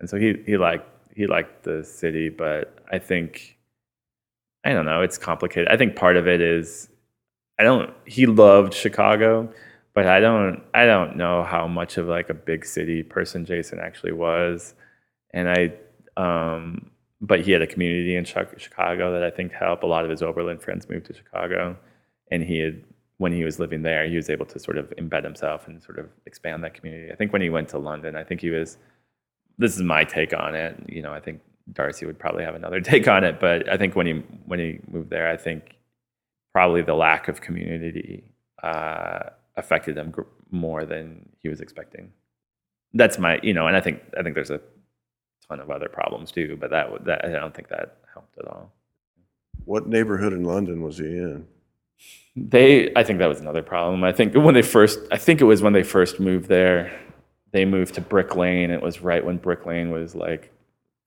and 0.01 0.09
so 0.09 0.17
he 0.17 0.43
he 0.45 0.57
liked 0.57 0.85
he 1.15 1.27
liked 1.27 1.63
the 1.63 1.81
city, 1.85 2.27
but 2.27 2.77
I 2.91 2.99
think 2.99 3.57
I 4.65 4.73
don't 4.73 4.85
know, 4.85 5.01
it's 5.01 5.17
complicated. 5.17 5.69
I 5.69 5.77
think 5.77 5.95
part 5.95 6.17
of 6.17 6.27
it 6.27 6.41
is 6.41 6.89
I 7.57 7.63
don't 7.63 7.93
he 8.05 8.25
loved 8.25 8.73
Chicago, 8.73 9.49
but 9.93 10.05
I 10.05 10.19
don't 10.19 10.61
I 10.73 10.85
don't 10.85 11.15
know 11.15 11.43
how 11.43 11.67
much 11.67 11.97
of 11.97 12.07
like 12.07 12.29
a 12.29 12.33
big 12.33 12.65
city 12.65 13.01
person 13.01 13.45
Jason 13.45 13.79
actually 13.79 14.11
was, 14.11 14.73
and 15.33 15.49
I 15.49 15.71
um 16.17 16.91
but 17.21 17.39
he 17.39 17.53
had 17.53 17.61
a 17.61 17.67
community 17.67 18.17
in 18.17 18.25
Chicago 18.25 19.13
that 19.13 19.23
I 19.23 19.29
think 19.31 19.53
helped. 19.53 19.83
A 19.83 19.87
lot 19.87 20.03
of 20.03 20.11
his 20.11 20.21
Oberlin 20.21 20.59
friends 20.59 20.89
moved 20.89 21.05
to 21.05 21.13
Chicago, 21.13 21.77
and 22.31 22.43
he 22.43 22.59
had 22.59 22.83
when 23.17 23.33
he 23.33 23.43
was 23.43 23.59
living 23.59 23.81
there, 23.81 24.07
he 24.07 24.15
was 24.15 24.29
able 24.29 24.45
to 24.45 24.59
sort 24.59 24.77
of 24.77 24.89
embed 24.97 25.23
himself 25.23 25.67
and 25.67 25.81
sort 25.81 25.97
of 25.97 26.07
expand 26.25 26.63
that 26.63 26.75
community. 26.75 27.11
I 27.11 27.15
think 27.15 27.33
when 27.33 27.41
he 27.41 27.49
went 27.49 27.67
to 27.69 27.79
London, 27.79 28.15
I 28.15 28.23
think 28.23 28.41
he 28.41 28.49
was. 28.49 28.77
This 29.57 29.75
is 29.75 29.81
my 29.81 30.03
take 30.03 30.33
on 30.33 30.53
it. 30.53 30.77
You 30.87 31.01
know, 31.01 31.11
I 31.11 31.19
think 31.19 31.41
Darcy 31.73 32.05
would 32.05 32.19
probably 32.19 32.43
have 32.43 32.53
another 32.55 32.79
take 32.91 33.07
on 33.07 33.23
it, 33.23 33.39
but 33.39 33.67
I 33.69 33.77
think 33.77 33.95
when 33.95 34.05
he 34.07 34.13
when 34.45 34.59
he 34.59 34.79
moved 34.89 35.09
there, 35.09 35.27
I 35.29 35.37
think 35.37 35.77
probably 36.53 36.81
the 36.81 36.93
lack 36.93 37.27
of 37.27 37.41
community 37.41 38.23
uh, 38.63 39.29
affected 39.55 39.97
him 39.97 40.13
more 40.51 40.85
than 40.85 41.27
he 41.39 41.49
was 41.49 41.61
expecting. 41.61 42.11
That's 42.93 43.19
my, 43.19 43.39
you 43.43 43.53
know, 43.53 43.67
and 43.67 43.75
I 43.75 43.81
think 43.81 44.01
I 44.17 44.23
think 44.23 44.35
there's 44.35 44.51
a 44.51 44.61
ton 45.47 45.59
of 45.59 45.69
other 45.69 45.89
problems 45.89 46.31
too, 46.31 46.57
but 46.59 46.69
that 46.69 47.05
that 47.05 47.25
I 47.25 47.29
don't 47.29 47.53
think 47.53 47.69
that 47.69 47.97
helped 48.13 48.37
at 48.37 48.47
all. 48.47 48.71
What 49.65 49.87
neighborhood 49.87 50.33
in 50.33 50.43
London 50.43 50.81
was 50.81 50.97
he 50.99 51.05
in? 51.05 51.47
They, 52.35 52.91
I 52.95 53.03
think 53.03 53.19
that 53.19 53.27
was 53.27 53.39
another 53.39 53.63
problem. 53.63 54.03
I 54.03 54.11
think 54.11 54.35
when 54.35 54.53
they 54.53 54.61
first, 54.61 54.99
I 55.11 55.17
think 55.17 55.41
it 55.41 55.45
was 55.45 55.61
when 55.61 55.73
they 55.73 55.83
first 55.83 56.19
moved 56.19 56.47
there, 56.47 56.97
they 57.51 57.65
moved 57.65 57.95
to 57.95 58.01
Brick 58.01 58.35
Lane. 58.35 58.69
It 58.69 58.81
was 58.81 59.01
right 59.01 59.25
when 59.25 59.37
Brick 59.37 59.65
Lane 59.65 59.89
was 59.89 60.13
like 60.13 60.53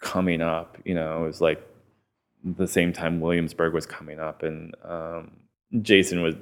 coming 0.01 0.43
up. 0.43 0.77
You 0.85 0.95
know, 0.95 1.23
it 1.23 1.27
was 1.27 1.41
like 1.41 1.65
the 2.43 2.67
same 2.67 2.93
time 2.93 3.21
Williamsburg 3.21 3.73
was 3.75 3.87
coming 3.87 4.19
up, 4.19 4.43
and 4.43 4.75
um, 4.85 5.37
Jason 5.83 6.23
was 6.23 6.35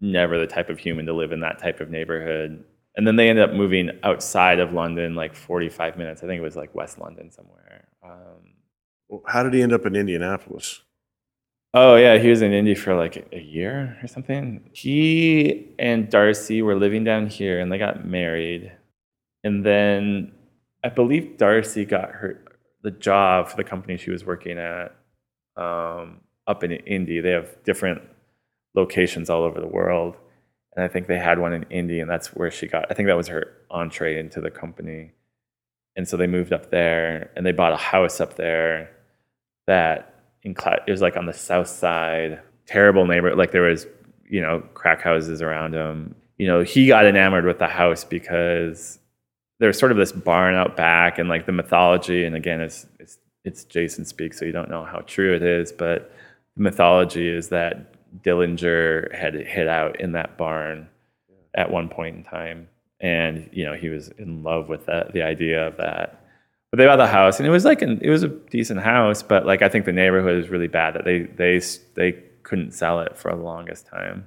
never 0.00 0.38
the 0.38 0.46
type 0.46 0.70
of 0.70 0.78
human 0.78 1.06
to 1.06 1.12
live 1.12 1.32
in 1.32 1.40
that 1.40 1.58
type 1.58 1.80
of 1.80 1.90
neighborhood 1.90 2.64
and 2.98 3.06
then 3.06 3.14
they 3.14 3.28
ended 3.28 3.48
up 3.48 3.54
moving 3.54 3.92
outside 4.02 4.58
of 4.58 4.72
London, 4.72 5.14
like 5.14 5.32
45 5.32 5.96
minutes. 5.96 6.24
I 6.24 6.26
think 6.26 6.40
it 6.40 6.42
was 6.42 6.56
like 6.56 6.74
West 6.74 6.98
London 6.98 7.30
somewhere. 7.30 7.86
Um, 8.04 9.22
how 9.24 9.44
did 9.44 9.54
he 9.54 9.62
end 9.62 9.72
up 9.72 9.86
in 9.86 9.94
Indianapolis? 9.94 10.80
Oh 11.80 11.96
yeah, 11.96 12.18
he 12.18 12.28
was 12.28 12.42
in 12.42 12.52
Indy 12.52 12.74
for 12.74 12.94
like 12.94 13.28
a 13.32 13.40
year 13.40 13.98
or 14.02 14.08
something. 14.08 14.68
He 14.72 15.68
and 15.78 16.10
Darcy 16.10 16.62
were 16.62 16.74
living 16.74 17.04
down 17.04 17.28
here, 17.28 17.60
and 17.60 17.70
they 17.70 17.78
got 17.78 18.04
married. 18.04 18.72
And 19.44 19.64
then 19.64 20.32
I 20.84 20.88
believe 20.88 21.36
Darcy 21.36 21.84
got 21.84 22.10
her 22.10 22.42
the 22.82 22.90
job 22.90 23.48
for 23.48 23.56
the 23.56 23.64
company 23.64 23.96
she 23.96 24.10
was 24.10 24.24
working 24.24 24.58
at 24.58 24.94
um, 25.56 26.20
up 26.46 26.64
in 26.64 26.72
Indy. 26.72 27.20
They 27.20 27.30
have 27.30 27.62
different 27.64 28.02
locations 28.74 29.30
all 29.30 29.42
over 29.44 29.60
the 29.60 29.66
world 29.66 30.16
and 30.78 30.84
I 30.84 30.88
think 30.88 31.08
they 31.08 31.18
had 31.18 31.40
one 31.40 31.52
in 31.52 31.64
Indy, 31.70 31.98
and 31.98 32.08
that's 32.08 32.28
where 32.28 32.52
she 32.52 32.68
got. 32.68 32.86
I 32.88 32.94
think 32.94 33.08
that 33.08 33.16
was 33.16 33.26
her 33.26 33.52
entree 33.68 34.16
into 34.16 34.40
the 34.40 34.50
company, 34.50 35.10
and 35.96 36.06
so 36.06 36.16
they 36.16 36.28
moved 36.28 36.52
up 36.52 36.70
there, 36.70 37.32
and 37.34 37.44
they 37.44 37.50
bought 37.50 37.72
a 37.72 37.76
house 37.76 38.20
up 38.20 38.36
there 38.36 38.88
that 39.66 40.17
in 40.48 40.72
it 40.86 40.90
was 40.90 41.02
like 41.02 41.16
on 41.16 41.26
the 41.26 41.32
south 41.32 41.68
side, 41.68 42.40
terrible 42.66 43.06
neighbor. 43.06 43.34
Like 43.34 43.52
there 43.52 43.62
was, 43.62 43.86
you 44.28 44.40
know, 44.40 44.60
crack 44.74 45.02
houses 45.02 45.42
around 45.42 45.74
him. 45.74 46.14
You 46.38 46.46
know, 46.46 46.62
he 46.62 46.86
got 46.86 47.06
enamored 47.06 47.44
with 47.44 47.58
the 47.58 47.66
house 47.66 48.04
because 48.04 48.98
there's 49.58 49.78
sort 49.78 49.90
of 49.90 49.98
this 49.98 50.12
barn 50.12 50.54
out 50.54 50.76
back, 50.76 51.18
and 51.18 51.28
like 51.28 51.46
the 51.46 51.52
mythology. 51.52 52.24
And 52.24 52.36
again, 52.36 52.60
it's 52.60 52.86
it's 52.98 53.18
it's 53.44 53.64
Jason 53.64 54.04
speaks, 54.04 54.38
so 54.38 54.44
you 54.44 54.52
don't 54.52 54.70
know 54.70 54.84
how 54.84 55.00
true 55.00 55.34
it 55.34 55.42
is, 55.42 55.72
but 55.72 56.12
the 56.56 56.62
mythology 56.62 57.28
is 57.28 57.48
that 57.48 57.94
Dillinger 58.22 59.14
had 59.14 59.34
hid 59.34 59.68
out 59.68 60.00
in 60.00 60.12
that 60.12 60.38
barn 60.38 60.88
at 61.54 61.70
one 61.70 61.88
point 61.88 62.16
in 62.16 62.24
time, 62.24 62.68
and 63.00 63.48
you 63.52 63.64
know 63.64 63.74
he 63.74 63.88
was 63.88 64.08
in 64.18 64.42
love 64.42 64.68
with 64.68 64.86
that, 64.86 65.12
the 65.12 65.22
idea 65.22 65.66
of 65.66 65.76
that. 65.78 66.17
But 66.70 66.78
they 66.78 66.86
bought 66.86 66.96
the 66.96 67.06
house, 67.06 67.38
and 67.38 67.46
it 67.46 67.50
was 67.50 67.64
like 67.64 67.80
an, 67.80 67.98
it 68.02 68.10
was 68.10 68.22
a 68.22 68.28
decent 68.28 68.80
house, 68.80 69.22
but 69.22 69.46
like 69.46 69.62
I 69.62 69.68
think 69.68 69.84
the 69.84 69.92
neighborhood 69.92 70.36
was 70.36 70.50
really 70.50 70.68
bad 70.68 70.94
that 70.94 71.04
they 71.04 71.22
they 71.22 71.60
they 71.94 72.12
couldn't 72.42 72.72
sell 72.72 73.00
it 73.00 73.16
for 73.16 73.34
the 73.34 73.42
longest 73.42 73.86
time, 73.86 74.26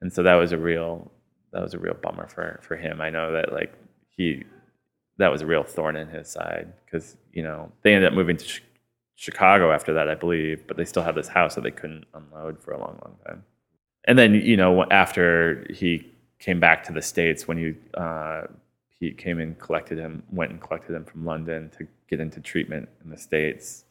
and 0.00 0.12
so 0.12 0.22
that 0.22 0.34
was 0.34 0.52
a 0.52 0.58
real 0.58 1.10
that 1.52 1.62
was 1.62 1.72
a 1.72 1.78
real 1.78 1.94
bummer 1.94 2.26
for 2.28 2.60
for 2.62 2.76
him. 2.76 3.00
I 3.00 3.10
know 3.10 3.32
that 3.32 3.52
like 3.52 3.72
he 4.08 4.44
that 5.16 5.32
was 5.32 5.40
a 5.40 5.46
real 5.46 5.62
thorn 5.62 5.96
in 5.96 6.08
his 6.08 6.28
side 6.28 6.72
because 6.84 7.16
you 7.32 7.42
know 7.42 7.72
they 7.82 7.94
ended 7.94 8.10
up 8.10 8.14
moving 8.14 8.36
to 8.36 8.60
Chicago 9.16 9.72
after 9.72 9.94
that, 9.94 10.08
I 10.08 10.14
believe, 10.14 10.66
but 10.66 10.76
they 10.76 10.84
still 10.84 11.02
had 11.02 11.14
this 11.14 11.28
house 11.28 11.54
that 11.54 11.62
they 11.62 11.70
couldn't 11.70 12.04
unload 12.14 12.60
for 12.60 12.72
a 12.72 12.78
long, 12.78 12.98
long 13.04 13.16
time. 13.26 13.44
And 14.06 14.18
then, 14.18 14.34
you 14.34 14.56
know, 14.56 14.84
after 14.90 15.66
he 15.70 16.10
came 16.38 16.60
back 16.60 16.84
to 16.84 16.92
the 16.92 17.00
States, 17.00 17.46
when 17.46 17.56
he, 17.56 17.74
uh, 17.94 18.42
he 19.04 19.12
came 19.12 19.38
and 19.38 19.58
collected 19.58 19.98
him, 19.98 20.22
went 20.32 20.50
and 20.50 20.60
collected 20.60 20.94
him 20.94 21.04
from 21.04 21.26
London 21.26 21.70
to 21.76 21.86
get 22.08 22.20
into 22.20 22.40
treatment 22.40 22.88
in 23.04 23.10
the 23.10 23.18
States, 23.18 23.84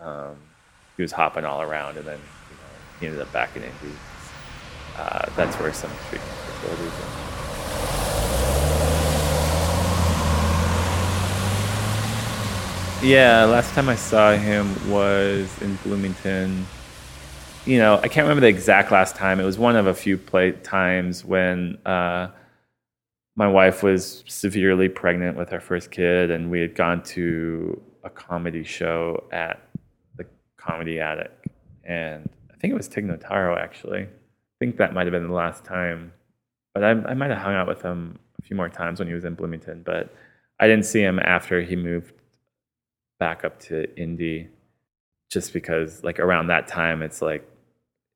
um, 0.00 0.36
he 0.96 1.02
was 1.02 1.12
hopping 1.12 1.44
all 1.44 1.62
around 1.62 1.96
and 1.96 2.06
then, 2.06 2.18
you 2.18 2.56
know, 2.56 2.62
he 3.00 3.06
ended 3.06 3.20
up 3.20 3.32
back 3.32 3.54
in 3.56 3.62
Indy. 3.62 3.96
Uh, 4.96 5.26
that's 5.36 5.54
where 5.56 5.72
some 5.72 5.90
treatment 6.08 6.32
facilities 6.32 6.92
are. 6.92 7.22
Yeah, 13.04 13.44
last 13.44 13.72
time 13.74 13.88
I 13.88 13.94
saw 13.94 14.34
him 14.34 14.90
was 14.90 15.50
in 15.62 15.76
Bloomington. 15.84 16.66
You 17.66 17.78
know, 17.78 17.98
I 18.02 18.08
can't 18.08 18.24
remember 18.24 18.40
the 18.40 18.48
exact 18.48 18.90
last 18.90 19.14
time. 19.14 19.38
It 19.38 19.44
was 19.44 19.58
one 19.58 19.76
of 19.76 19.86
a 19.86 19.94
few 19.94 20.16
play 20.16 20.52
times 20.52 21.24
when 21.24 21.78
uh, 21.84 22.28
my 23.36 23.46
wife 23.46 23.82
was 23.82 24.24
severely 24.26 24.88
pregnant 24.88 25.36
with 25.36 25.52
our 25.52 25.60
first 25.60 25.90
kid, 25.90 26.30
and 26.30 26.50
we 26.50 26.60
had 26.60 26.74
gone 26.74 27.02
to 27.02 27.80
a 28.02 28.10
comedy 28.10 28.64
show 28.64 29.22
at 29.30 29.60
the 30.16 30.24
Comedy 30.56 30.98
Attic, 31.00 31.32
and 31.84 32.28
I 32.52 32.56
think 32.56 32.72
it 32.72 32.76
was 32.76 32.88
Tig 32.88 33.06
Notaro 33.06 33.58
actually. 33.58 34.02
I 34.02 34.58
think 34.58 34.78
that 34.78 34.94
might 34.94 35.06
have 35.06 35.12
been 35.12 35.28
the 35.28 35.34
last 35.34 35.64
time, 35.64 36.12
but 36.72 36.82
I, 36.82 36.90
I 36.90 37.14
might 37.14 37.30
have 37.30 37.38
hung 37.38 37.54
out 37.54 37.68
with 37.68 37.82
him 37.82 38.18
a 38.38 38.42
few 38.42 38.56
more 38.56 38.70
times 38.70 38.98
when 38.98 39.08
he 39.08 39.14
was 39.14 39.26
in 39.26 39.34
Bloomington, 39.34 39.82
but 39.84 40.14
I 40.58 40.66
didn't 40.66 40.86
see 40.86 41.02
him 41.02 41.18
after 41.18 41.60
he 41.60 41.76
moved 41.76 42.14
back 43.18 43.44
up 43.44 43.60
to 43.60 43.94
Indy 44.00 44.48
just 45.30 45.52
because 45.52 46.02
like 46.04 46.18
around 46.20 46.46
that 46.46 46.68
time 46.68 47.02
it's 47.02 47.20
like 47.20 47.46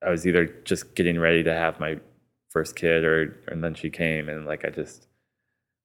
I 0.04 0.10
was 0.10 0.26
either 0.26 0.46
just 0.64 0.94
getting 0.94 1.18
ready 1.18 1.42
to 1.42 1.52
have 1.52 1.80
my 1.80 1.98
first 2.50 2.76
kid 2.76 3.04
or 3.04 3.38
and 3.48 3.62
then 3.62 3.74
she 3.74 3.90
came 3.90 4.28
and 4.28 4.46
like 4.46 4.64
I 4.64 4.70
just 4.70 5.08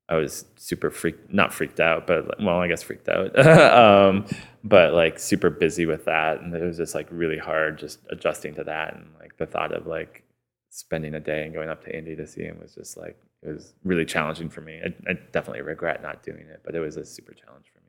I 0.07 0.15
was 0.15 0.45
super 0.55 0.91
freaked 0.91 1.33
not 1.33 1.53
freaked 1.53 1.79
out 1.79 2.05
but 2.07 2.41
well 2.41 2.59
I 2.59 2.67
guess 2.67 2.83
freaked 2.83 3.09
out. 3.09 3.31
Um, 3.75 4.25
but 4.63 4.93
like 4.93 5.19
super 5.19 5.49
busy 5.49 5.85
with 5.85 6.05
that 6.05 6.41
and 6.41 6.53
it 6.55 6.63
was 6.63 6.77
just 6.77 6.95
like 6.95 7.07
really 7.11 7.37
hard 7.37 7.77
just 7.77 7.99
adjusting 8.09 8.55
to 8.55 8.63
that 8.63 8.95
and 8.95 9.07
like 9.19 9.37
the 9.37 9.45
thought 9.45 9.71
of 9.71 9.87
like 9.87 10.23
spending 10.69 11.13
a 11.15 11.19
day 11.19 11.43
and 11.45 11.53
going 11.53 11.69
up 11.69 11.83
to 11.85 11.95
Indy 11.95 12.15
to 12.15 12.27
see 12.27 12.43
him 12.43 12.59
was 12.61 12.73
just 12.75 12.97
like 12.97 13.17
it 13.43 13.49
was 13.49 13.75
really 13.83 14.05
challenging 14.05 14.49
for 14.49 14.61
me. 14.61 14.81
I, 14.83 15.11
I 15.11 15.13
definitely 15.31 15.61
regret 15.61 16.01
not 16.01 16.23
doing 16.23 16.47
it 16.47 16.61
but 16.65 16.75
it 16.75 16.79
was 16.79 16.97
a 16.97 17.05
super 17.05 17.33
challenge 17.33 17.65
for 17.73 17.79
me 17.79 17.85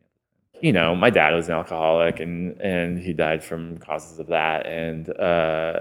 you 0.61 0.73
know, 0.73 0.95
my 0.95 1.11
dad 1.11 1.35
was 1.35 1.49
an 1.49 1.55
alcoholic 1.55 2.21
and 2.21 2.61
and 2.61 2.99
he 2.99 3.13
died 3.13 3.45
from 3.45 3.79
causes 3.79 4.19
of 4.19 4.29
that 4.29 4.67
and 4.67 5.09
uh 5.19 5.81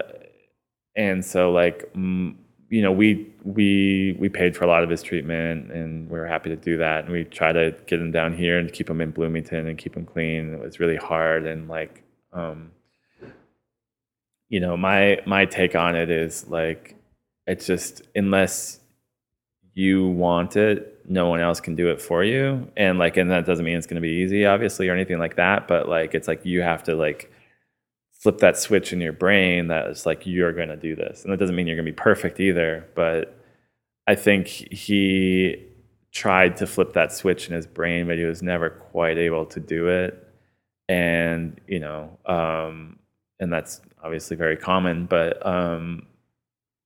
and 0.94 1.24
so 1.24 1.50
like 1.50 1.92
mm, 1.94 2.34
you 2.68 2.82
know, 2.82 2.92
we 2.92 3.32
we 3.44 4.16
we 4.18 4.28
paid 4.28 4.56
for 4.56 4.64
a 4.64 4.66
lot 4.66 4.82
of 4.82 4.90
his 4.90 5.02
treatment 5.02 5.70
and 5.70 6.10
we 6.10 6.18
were 6.18 6.26
happy 6.26 6.50
to 6.50 6.56
do 6.56 6.78
that 6.78 7.04
and 7.04 7.12
we 7.12 7.24
tried 7.24 7.52
to 7.52 7.74
get 7.86 8.00
him 8.00 8.10
down 8.10 8.36
here 8.36 8.58
and 8.58 8.72
keep 8.72 8.90
him 8.90 9.00
in 9.00 9.10
Bloomington 9.10 9.66
and 9.66 9.78
keep 9.78 9.96
him 9.96 10.04
clean. 10.04 10.54
It 10.54 10.60
was 10.60 10.80
really 10.80 10.96
hard 10.96 11.46
and 11.46 11.68
like 11.68 12.02
um 12.32 12.72
you 14.48 14.60
know, 14.60 14.76
my 14.76 15.20
my 15.26 15.44
take 15.44 15.74
on 15.74 15.96
it 15.96 16.10
is 16.10 16.48
like 16.48 16.96
it's 17.46 17.66
just 17.66 18.02
unless 18.14 18.80
you 19.74 20.08
want 20.08 20.56
it, 20.56 21.02
no 21.08 21.28
one 21.28 21.40
else 21.40 21.60
can 21.60 21.74
do 21.74 21.90
it 21.90 22.00
for 22.00 22.24
you. 22.24 22.66
And 22.76 22.98
like, 22.98 23.16
and 23.18 23.30
that 23.30 23.44
doesn't 23.44 23.64
mean 23.64 23.76
it's 23.76 23.86
going 23.86 23.96
to 23.96 24.00
be 24.00 24.08
easy, 24.08 24.46
obviously, 24.46 24.88
or 24.88 24.94
anything 24.94 25.18
like 25.18 25.36
that. 25.36 25.68
But 25.68 25.88
like, 25.88 26.14
it's 26.14 26.26
like 26.26 26.44
you 26.46 26.62
have 26.62 26.82
to 26.84 26.94
like 26.94 27.30
flip 28.18 28.38
that 28.38 28.56
switch 28.56 28.92
in 28.92 29.00
your 29.00 29.12
brain 29.12 29.68
that 29.68 29.86
is 29.88 30.06
like 30.06 30.26
you're 30.26 30.52
going 30.52 30.68
to 30.68 30.76
do 30.76 30.96
this, 30.96 31.22
and 31.22 31.32
that 31.32 31.38
doesn't 31.38 31.54
mean 31.54 31.66
you're 31.66 31.76
going 31.76 31.86
to 31.86 31.92
be 31.92 31.96
perfect 31.96 32.40
either. 32.40 32.86
But 32.94 33.38
I 34.06 34.14
think 34.14 34.46
he 34.46 35.64
tried 36.12 36.56
to 36.56 36.66
flip 36.66 36.94
that 36.94 37.12
switch 37.12 37.48
in 37.48 37.54
his 37.54 37.66
brain, 37.66 38.06
but 38.06 38.18
he 38.18 38.24
was 38.24 38.42
never 38.42 38.70
quite 38.70 39.18
able 39.18 39.46
to 39.46 39.60
do 39.60 39.88
it. 39.88 40.22
And 40.88 41.60
you 41.66 41.80
know, 41.80 42.18
um, 42.26 42.98
and 43.38 43.52
that's 43.52 43.80
obviously 44.02 44.36
very 44.36 44.56
common, 44.56 45.06
but 45.06 45.44
um, 45.46 46.06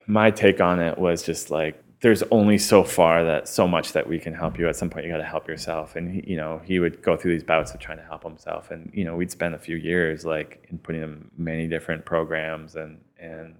my 0.07 0.31
take 0.31 0.61
on 0.61 0.81
it 0.81 0.99
was 0.99 1.23
just 1.23 1.51
like 1.51 1.83
there's 2.01 2.23
only 2.31 2.57
so 2.57 2.83
far 2.83 3.25
that 3.25 3.47
so 3.47 3.69
much 3.69 3.93
that 3.93 4.09
we 4.09 4.19
can 4.19 4.33
help 4.33 4.59
you. 4.59 4.69
At 4.69 4.77
some 4.77 4.89
point, 4.89 5.05
you 5.05 5.13
got 5.13 5.19
to 5.19 5.25
help 5.25 5.47
yourself. 5.47 5.97
And 5.97 6.15
he, 6.15 6.31
you 6.31 6.37
know, 6.37 6.61
he 6.65 6.79
would 6.79 7.03
go 7.03 7.17
through 7.17 7.33
these 7.33 7.45
bouts 7.45 7.75
of 7.75 7.81
trying 7.81 7.99
to 7.99 8.05
help 8.05 8.23
himself. 8.23 8.71
And 8.71 8.91
you 8.95 9.05
know, 9.05 9.17
we'd 9.17 9.31
spend 9.31 9.55
a 9.55 9.59
few 9.59 9.77
years 9.77 10.25
like 10.25 10.67
in 10.71 10.79
putting 10.79 11.03
him 11.03 11.31
many 11.37 11.67
different 11.67 12.07
programs 12.07 12.75
and 12.75 13.01
and 13.19 13.55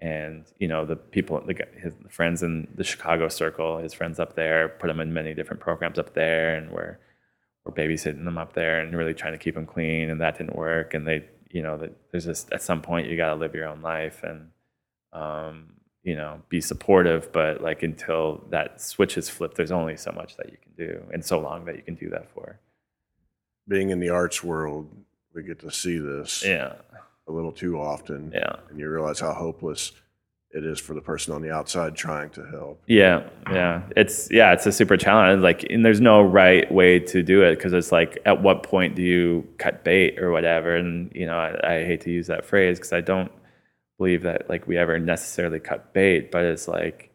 and 0.00 0.44
you 0.58 0.68
know 0.68 0.84
the 0.84 0.96
people, 0.96 1.40
the, 1.46 1.54
his 1.80 1.94
friends 2.10 2.42
in 2.42 2.68
the 2.74 2.84
Chicago 2.84 3.28
circle, 3.28 3.78
his 3.78 3.94
friends 3.94 4.20
up 4.20 4.34
there, 4.34 4.68
put 4.68 4.90
him 4.90 5.00
in 5.00 5.14
many 5.14 5.32
different 5.32 5.60
programs 5.60 5.98
up 5.98 6.12
there, 6.12 6.54
and 6.54 6.70
we're 6.72 6.98
we're 7.64 7.72
babysitting 7.72 8.24
them 8.24 8.36
up 8.36 8.52
there 8.52 8.80
and 8.80 8.94
really 8.94 9.14
trying 9.14 9.32
to 9.32 9.38
keep 9.38 9.56
him 9.56 9.64
clean. 9.64 10.10
And 10.10 10.20
that 10.20 10.36
didn't 10.36 10.56
work. 10.56 10.92
And 10.92 11.06
they, 11.06 11.24
you 11.50 11.62
know, 11.62 11.88
there's 12.10 12.26
just 12.26 12.52
at 12.52 12.60
some 12.60 12.82
point 12.82 13.08
you 13.08 13.16
got 13.16 13.30
to 13.30 13.36
live 13.36 13.54
your 13.54 13.66
own 13.66 13.80
life 13.80 14.22
and. 14.22 14.50
Um, 15.14 15.74
you 16.02 16.16
know 16.16 16.40
be 16.48 16.60
supportive 16.60 17.30
but 17.32 17.62
like 17.62 17.82
until 17.82 18.44
that 18.50 18.80
switch 18.80 19.16
is 19.16 19.28
flipped 19.28 19.56
there's 19.56 19.70
only 19.70 19.96
so 19.96 20.10
much 20.12 20.36
that 20.36 20.50
you 20.50 20.56
can 20.62 20.72
do 20.76 21.02
and 21.12 21.24
so 21.24 21.38
long 21.38 21.64
that 21.64 21.76
you 21.76 21.82
can 21.82 21.94
do 21.94 22.08
that 22.10 22.30
for. 22.30 22.58
Being 23.68 23.90
in 23.90 24.00
the 24.00 24.10
arts 24.10 24.42
world 24.42 24.88
we 25.34 25.42
get 25.42 25.60
to 25.60 25.70
see 25.70 25.98
this 25.98 26.44
yeah. 26.44 26.74
a 27.26 27.32
little 27.32 27.52
too 27.52 27.80
often. 27.80 28.32
Yeah. 28.34 28.56
And 28.68 28.78
you 28.78 28.90
realize 28.90 29.20
how 29.20 29.32
hopeless 29.32 29.92
it 30.50 30.66
is 30.66 30.78
for 30.78 30.92
the 30.92 31.00
person 31.00 31.32
on 31.32 31.40
the 31.40 31.50
outside 31.50 31.94
trying 31.94 32.28
to 32.30 32.44
help. 32.46 32.82
Yeah 32.86 33.28
yeah. 33.50 33.82
It's 33.96 34.28
yeah 34.30 34.52
it's 34.52 34.66
a 34.66 34.72
super 34.72 34.96
challenge. 34.96 35.42
Like 35.42 35.64
and 35.70 35.86
there's 35.86 36.00
no 36.00 36.20
right 36.20 36.70
way 36.72 36.98
to 36.98 37.22
do 37.22 37.42
it 37.42 37.54
because 37.56 37.72
it's 37.72 37.92
like 37.92 38.18
at 38.26 38.42
what 38.42 38.64
point 38.64 38.96
do 38.96 39.02
you 39.02 39.46
cut 39.58 39.84
bait 39.84 40.18
or 40.18 40.32
whatever? 40.32 40.74
And 40.74 41.12
you 41.14 41.26
know 41.26 41.38
i, 41.38 41.76
I 41.76 41.84
hate 41.84 42.00
to 42.02 42.10
use 42.10 42.26
that 42.26 42.44
phrase 42.44 42.78
because 42.78 42.92
i 42.92 43.00
don't 43.00 43.30
believe 43.98 44.22
that 44.22 44.48
like 44.48 44.66
we 44.66 44.76
ever 44.76 44.98
necessarily 44.98 45.60
cut 45.60 45.92
bait, 45.92 46.30
but 46.30 46.44
it's 46.44 46.68
like 46.68 47.12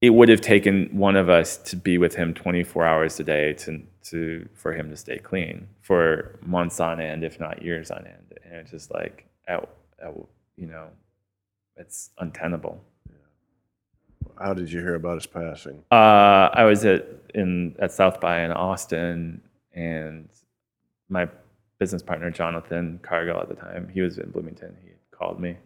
it 0.00 0.10
would 0.10 0.28
have 0.28 0.40
taken 0.40 0.88
one 0.96 1.16
of 1.16 1.28
us 1.28 1.56
to 1.58 1.76
be 1.76 1.98
with 1.98 2.14
him 2.14 2.32
24 2.32 2.86
hours 2.86 3.20
a 3.20 3.24
day 3.24 3.52
to 3.52 3.82
to 4.02 4.48
for 4.54 4.72
him 4.72 4.90
to 4.90 4.96
stay 4.96 5.18
clean 5.18 5.68
for 5.82 6.38
months 6.42 6.80
on 6.80 7.00
end, 7.00 7.22
if 7.22 7.38
not 7.38 7.62
years 7.62 7.90
on 7.90 8.06
end. 8.06 8.38
And 8.44 8.54
it's 8.54 8.70
just 8.70 8.92
like, 8.92 9.26
at, 9.46 9.68
at, 10.02 10.14
you 10.56 10.66
know, 10.66 10.88
it's 11.76 12.10
untenable. 12.18 12.82
How 14.38 14.54
did 14.54 14.72
you 14.72 14.80
hear 14.80 14.94
about 14.94 15.16
his 15.16 15.26
passing? 15.26 15.82
Uh, 15.90 16.48
I 16.52 16.64
was 16.64 16.84
at 16.84 17.06
in 17.34 17.76
at 17.78 17.92
South 17.92 18.20
by 18.20 18.40
in 18.40 18.52
Austin, 18.52 19.42
and 19.74 20.30
my 21.10 21.28
business 21.78 22.02
partner 22.02 22.30
Jonathan 22.30 23.00
Cargill 23.02 23.38
at 23.40 23.48
the 23.48 23.54
time, 23.54 23.90
he 23.92 24.00
was 24.00 24.16
in 24.16 24.30
Bloomington. 24.30 24.76
He 24.82 24.90
called 25.10 25.40
me 25.40 25.56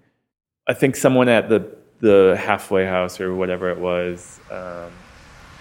I 0.67 0.73
think 0.73 0.97
someone 0.97 1.29
at 1.29 1.51
the 1.51 1.77
the 2.01 2.37
halfway 2.41 2.87
house 2.87 3.21
or 3.21 3.35
whatever 3.35 3.71
it 3.71 3.79
was 3.79 4.41
um, 4.51 4.91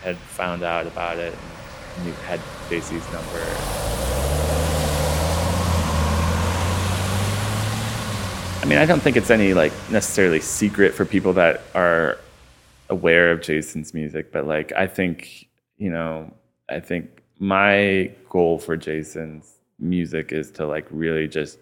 had 0.01 0.15
found 0.17 0.63
out 0.63 0.87
about 0.87 1.17
it 1.17 1.35
and 1.97 2.13
had 2.25 2.39
JC's 2.69 3.05
number. 3.11 3.39
I 8.61 8.65
mean, 8.65 8.77
I 8.77 8.85
don't 8.85 9.01
think 9.01 9.17
it's 9.17 9.29
any 9.29 9.53
like 9.53 9.73
necessarily 9.91 10.39
secret 10.39 10.93
for 10.93 11.03
people 11.03 11.33
that 11.33 11.63
are 11.75 12.17
aware 12.89 13.31
of 13.33 13.41
Jason's 13.41 13.93
music, 13.93 14.31
but 14.31 14.47
like 14.47 14.71
I 14.71 14.87
think 14.87 15.49
you 15.77 15.89
know, 15.89 16.33
I 16.69 16.79
think 16.79 17.23
my 17.39 18.09
goal 18.29 18.57
for 18.57 18.77
Jason's 18.77 19.59
music 19.79 20.31
is 20.31 20.49
to 20.51 20.65
like 20.65 20.87
really 20.91 21.27
just 21.27 21.59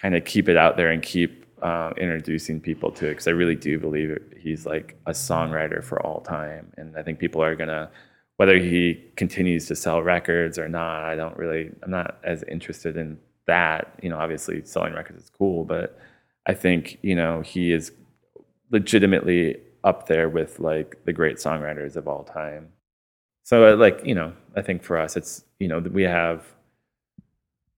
kind 0.00 0.16
of 0.16 0.24
keep 0.24 0.48
it 0.48 0.56
out 0.56 0.76
there 0.76 0.90
and 0.90 1.04
keep 1.04 1.41
uh, 1.62 1.92
introducing 1.96 2.60
people 2.60 2.90
to 2.90 3.06
it 3.06 3.10
because 3.10 3.28
I 3.28 3.30
really 3.30 3.54
do 3.54 3.78
believe 3.78 4.18
he's 4.36 4.66
like 4.66 4.98
a 5.06 5.12
songwriter 5.12 5.82
for 5.82 6.04
all 6.04 6.20
time, 6.20 6.72
and 6.76 6.96
I 6.96 7.02
think 7.02 7.18
people 7.18 7.42
are 7.42 7.54
gonna 7.54 7.90
whether 8.36 8.58
he 8.58 9.00
continues 9.16 9.66
to 9.66 9.76
sell 9.76 10.02
records 10.02 10.58
or 10.58 10.68
not. 10.68 11.04
I 11.04 11.14
don't 11.14 11.36
really, 11.36 11.70
I'm 11.82 11.90
not 11.90 12.18
as 12.24 12.42
interested 12.44 12.96
in 12.96 13.18
that. 13.46 13.98
You 14.02 14.08
know, 14.08 14.18
obviously 14.18 14.64
selling 14.64 14.94
records 14.94 15.22
is 15.22 15.30
cool, 15.30 15.64
but 15.64 15.98
I 16.46 16.54
think 16.54 16.98
you 17.02 17.14
know 17.14 17.42
he 17.42 17.72
is 17.72 17.92
legitimately 18.70 19.58
up 19.84 20.08
there 20.08 20.28
with 20.28 20.58
like 20.58 20.96
the 21.04 21.12
great 21.12 21.36
songwriters 21.36 21.96
of 21.96 22.08
all 22.08 22.24
time. 22.24 22.68
So 23.44 23.74
like 23.74 24.04
you 24.04 24.14
know, 24.14 24.32
I 24.56 24.62
think 24.62 24.82
for 24.82 24.98
us, 24.98 25.16
it's 25.16 25.44
you 25.60 25.68
know 25.68 25.78
we 25.78 26.02
have 26.02 26.44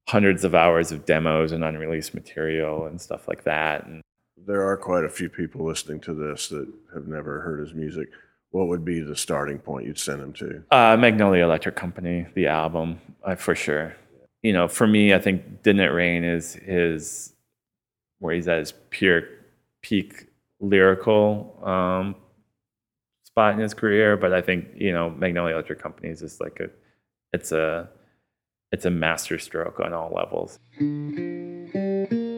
hundreds 0.09 0.45
of 0.45 0.55
hours 0.55 0.93
of 0.93 1.07
demos 1.07 1.53
and 1.53 1.64
unreleased 1.64 2.14
material 2.14 2.87
and 2.87 3.01
stuff 3.01 3.27
like 3.27 3.45
that. 3.45 3.87
And 3.87 4.03
there 4.47 4.62
are 4.69 4.77
quite 4.77 5.05
a 5.05 5.09
few 5.09 5.29
people 5.29 5.64
listening 5.64 6.01
to 6.01 6.14
this 6.14 6.49
that 6.49 6.69
have 6.93 7.07
never 7.07 7.40
heard 7.40 7.61
his 7.61 7.73
music. 7.73 8.09
What 8.51 8.69
would 8.69 8.85
be 8.85 9.01
the 9.01 9.17
starting 9.17 9.59
point 9.59 9.87
you'd 9.87 9.99
send 9.99 10.21
them 10.21 10.33
to? 10.35 10.62
Uh, 10.71 10.97
Magnolia 10.97 11.45
Electric 11.45 11.75
Company, 11.75 12.27
the 12.35 12.47
album, 12.47 13.01
uh, 13.25 13.35
for 13.35 13.55
sure. 13.55 13.97
You 14.43 14.53
know, 14.53 14.69
for 14.69 14.87
me, 14.87 15.14
I 15.14 15.19
think 15.19 15.62
Didn't 15.62 15.81
It 15.81 15.93
Rain 15.93 16.23
is 16.23 16.55
his, 16.55 17.33
where 18.19 18.35
he's 18.35 18.47
at 18.47 18.59
his 18.59 18.75
pure 18.90 19.23
peak 19.81 20.27
lyrical 20.61 21.59
um, 21.64 22.14
spot 23.25 23.55
in 23.55 23.61
his 23.61 23.75
career. 23.75 24.17
But 24.17 24.33
I 24.35 24.43
think, 24.43 24.69
you 24.77 24.93
know, 24.93 25.11
Magnolia 25.11 25.55
Electric 25.55 25.81
Company 25.81 26.11
is 26.11 26.21
just 26.21 26.40
like 26.40 26.61
a, 26.61 26.69
it's 27.33 27.51
a, 27.53 27.88
it's 28.75 28.85
a 28.85 28.91
master 28.91 29.39
stroke 29.39 29.79
on 29.79 29.93
all 29.93 30.13
levels. 30.13 30.59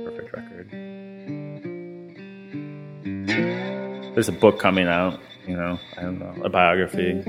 Perfect 0.04 0.34
record. 0.34 0.70
There's 4.14 4.28
a 4.28 4.32
book 4.32 4.58
coming 4.58 4.86
out, 4.86 5.18
you 5.46 5.56
know, 5.56 5.78
I 5.96 6.02
don't 6.02 6.18
know, 6.18 6.34
a 6.44 6.50
biography. 6.50 7.22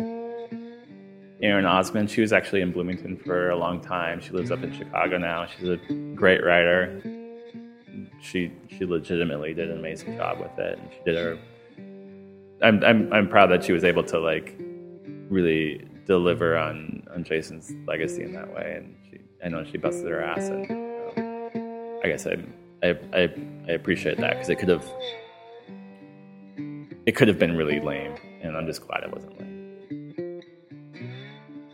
Erin 1.41 1.63
Osmon, 1.63 2.09
she 2.09 2.19
was 2.19 2.33
actually 2.33 2.59
in 2.59 2.73
Bloomington 2.73 3.15
for 3.15 3.49
a 3.49 3.55
long 3.55 3.79
time. 3.79 4.19
She 4.19 4.31
lives 4.31 4.51
up 4.51 4.61
in 4.61 4.73
Chicago 4.73 5.17
now. 5.17 5.45
She's 5.45 5.69
a 5.69 5.77
great 6.13 6.43
writer. 6.43 7.01
She 8.21 8.51
she 8.67 8.85
legitimately 8.85 9.53
did 9.53 9.71
an 9.71 9.77
amazing 9.77 10.17
job 10.17 10.41
with 10.41 10.59
it, 10.59 10.79
and 10.79 10.91
she 10.91 10.99
did 11.05 11.15
her. 11.15 11.37
I'm 12.61 12.83
I'm 12.83 13.13
I'm 13.13 13.29
proud 13.29 13.51
that 13.51 13.63
she 13.63 13.71
was 13.71 13.85
able 13.85 14.03
to 14.03 14.19
like 14.19 14.53
really 15.29 15.87
deliver 16.07 16.57
on 16.57 17.03
on 17.13 17.23
Jason's 17.23 17.71
legacy 17.85 18.23
in 18.23 18.33
that 18.33 18.51
way. 18.53 18.75
And 18.77 18.95
she, 19.09 19.19
I 19.43 19.49
know 19.49 19.63
she 19.63 19.77
busted 19.77 20.07
her 20.07 20.23
ass, 20.23 20.47
and 20.47 20.71
um, 20.71 21.99
I 22.03 22.07
guess 22.07 22.25
I 22.25 22.37
I 22.81 22.97
I, 23.13 23.29
I 23.67 23.71
appreciate 23.71 24.17
that 24.17 24.31
because 24.31 24.49
it 24.49 24.57
could 24.57 24.69
have 24.69 24.85
it 27.05 27.15
could 27.15 27.27
have 27.27 27.37
been 27.37 27.55
really 27.55 27.79
lame, 27.79 28.15
and 28.41 28.57
I'm 28.57 28.65
just 28.65 28.87
glad 28.87 29.03
it 29.03 29.13
wasn't 29.13 29.39
lame. 29.39 30.41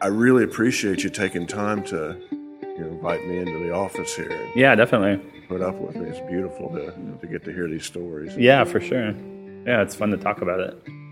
I 0.02 0.08
really 0.08 0.44
appreciate 0.44 1.04
you 1.04 1.10
taking 1.10 1.48
time 1.48 1.82
to 1.86 2.18
you 2.32 2.80
know, 2.80 2.88
invite 2.88 3.26
me 3.26 3.38
into 3.38 3.58
the 3.60 3.72
office 3.72 4.14
here. 4.16 4.52
Yeah, 4.56 4.76
definitely. 4.76 5.24
Put 5.48 5.62
up 5.62 5.76
with 5.76 5.96
me. 5.96 6.10
It's 6.10 6.20
beautiful 6.30 6.70
to 6.72 6.92
to 7.22 7.28
get 7.28 7.44
to 7.46 7.54
hear 7.54 7.70
these 7.70 7.86
stories. 7.86 8.36
Yeah, 8.36 8.64
for 8.64 8.82
sure. 8.82 9.12
Yeah, 9.66 9.82
it's 9.82 9.96
fun 9.96 10.10
to 10.10 10.18
talk 10.18 10.42
about 10.42 10.60
it. 10.60 11.03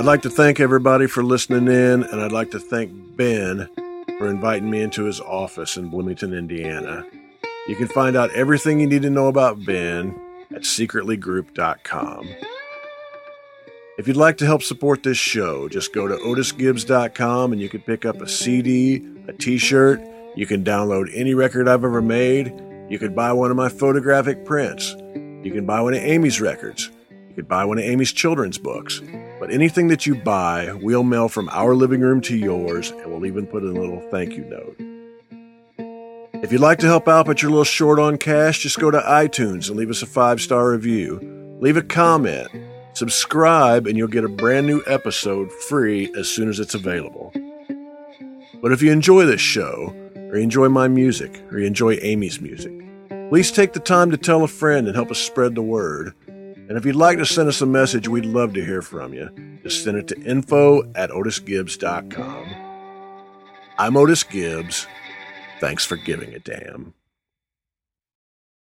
I'd 0.00 0.06
like 0.06 0.22
to 0.22 0.30
thank 0.30 0.60
everybody 0.60 1.06
for 1.06 1.22
listening 1.22 1.66
in, 1.66 2.04
and 2.04 2.22
I'd 2.22 2.32
like 2.32 2.52
to 2.52 2.58
thank 2.58 2.90
Ben 3.18 3.68
for 4.16 4.30
inviting 4.30 4.70
me 4.70 4.80
into 4.80 5.04
his 5.04 5.20
office 5.20 5.76
in 5.76 5.90
Bloomington, 5.90 6.32
Indiana. 6.32 7.04
You 7.68 7.76
can 7.76 7.86
find 7.86 8.16
out 8.16 8.30
everything 8.30 8.80
you 8.80 8.86
need 8.86 9.02
to 9.02 9.10
know 9.10 9.26
about 9.26 9.62
Ben 9.62 10.18
at 10.54 10.62
secretlygroup.com. 10.62 12.28
If 13.98 14.08
you'd 14.08 14.16
like 14.16 14.38
to 14.38 14.46
help 14.46 14.62
support 14.62 15.02
this 15.02 15.18
show, 15.18 15.68
just 15.68 15.92
go 15.92 16.08
to 16.08 16.16
otisgibbs.com 16.16 17.52
and 17.52 17.60
you 17.60 17.68
can 17.68 17.82
pick 17.82 18.06
up 18.06 18.22
a 18.22 18.26
CD, 18.26 19.06
a 19.28 19.34
t 19.34 19.58
shirt. 19.58 20.00
You 20.34 20.46
can 20.46 20.64
download 20.64 21.10
any 21.14 21.34
record 21.34 21.68
I've 21.68 21.84
ever 21.84 22.00
made. 22.00 22.54
You 22.88 22.98
can 22.98 23.14
buy 23.14 23.34
one 23.34 23.50
of 23.50 23.56
my 23.58 23.68
photographic 23.68 24.46
prints. 24.46 24.92
You 25.44 25.52
can 25.52 25.66
buy 25.66 25.82
one 25.82 25.92
of 25.92 26.00
Amy's 26.00 26.40
records. 26.40 26.90
You 27.10 27.34
could 27.34 27.48
buy 27.48 27.66
one 27.66 27.76
of 27.76 27.84
Amy's 27.84 28.12
children's 28.12 28.56
books. 28.56 29.02
Anything 29.50 29.88
that 29.88 30.06
you 30.06 30.14
buy, 30.14 30.72
we'll 30.74 31.02
mail 31.02 31.28
from 31.28 31.48
our 31.48 31.74
living 31.74 32.00
room 32.00 32.20
to 32.22 32.36
yours, 32.36 32.92
and 32.92 33.06
we'll 33.10 33.26
even 33.26 33.48
put 33.48 33.64
in 33.64 33.76
a 33.76 33.80
little 33.80 34.00
thank 34.10 34.36
you 34.36 34.44
note. 34.44 34.76
If 36.42 36.52
you'd 36.52 36.60
like 36.60 36.78
to 36.78 36.86
help 36.86 37.08
out 37.08 37.26
but 37.26 37.42
you're 37.42 37.50
a 37.50 37.52
little 37.52 37.64
short 37.64 37.98
on 37.98 38.16
cash, 38.16 38.60
just 38.60 38.78
go 38.78 38.92
to 38.92 39.00
iTunes 39.00 39.68
and 39.68 39.76
leave 39.76 39.90
us 39.90 40.02
a 40.02 40.06
five 40.06 40.40
star 40.40 40.70
review. 40.70 41.18
Leave 41.60 41.76
a 41.76 41.82
comment, 41.82 42.48
subscribe, 42.92 43.88
and 43.88 43.98
you'll 43.98 44.06
get 44.06 44.24
a 44.24 44.28
brand 44.28 44.68
new 44.68 44.82
episode 44.86 45.50
free 45.50 46.12
as 46.16 46.30
soon 46.30 46.48
as 46.48 46.60
it's 46.60 46.74
available. 46.74 47.32
But 48.62 48.70
if 48.70 48.82
you 48.82 48.92
enjoy 48.92 49.26
this 49.26 49.40
show, 49.40 49.92
or 50.14 50.36
you 50.36 50.42
enjoy 50.44 50.68
my 50.68 50.86
music, 50.86 51.42
or 51.50 51.58
you 51.58 51.66
enjoy 51.66 51.98
Amy's 52.02 52.40
music, 52.40 52.72
please 53.30 53.50
take 53.50 53.72
the 53.72 53.80
time 53.80 54.12
to 54.12 54.16
tell 54.16 54.44
a 54.44 54.48
friend 54.48 54.86
and 54.86 54.94
help 54.94 55.10
us 55.10 55.18
spread 55.18 55.56
the 55.56 55.62
word. 55.62 56.14
And 56.70 56.78
if 56.78 56.86
you'd 56.86 56.94
like 56.94 57.18
to 57.18 57.26
send 57.26 57.48
us 57.48 57.60
a 57.60 57.66
message, 57.66 58.06
we'd 58.06 58.24
love 58.24 58.54
to 58.54 58.64
hear 58.64 58.80
from 58.80 59.12
you. 59.12 59.28
Just 59.64 59.82
send 59.82 59.96
it 59.96 60.06
to 60.06 60.20
info 60.20 60.84
at 60.94 61.10
otisgibbs.com. 61.10 62.46
I'm 63.76 63.96
Otis 63.96 64.22
Gibbs. 64.22 64.86
Thanks 65.58 65.84
for 65.84 65.96
giving 65.96 66.32
a 66.32 66.38
damn. 66.38 66.94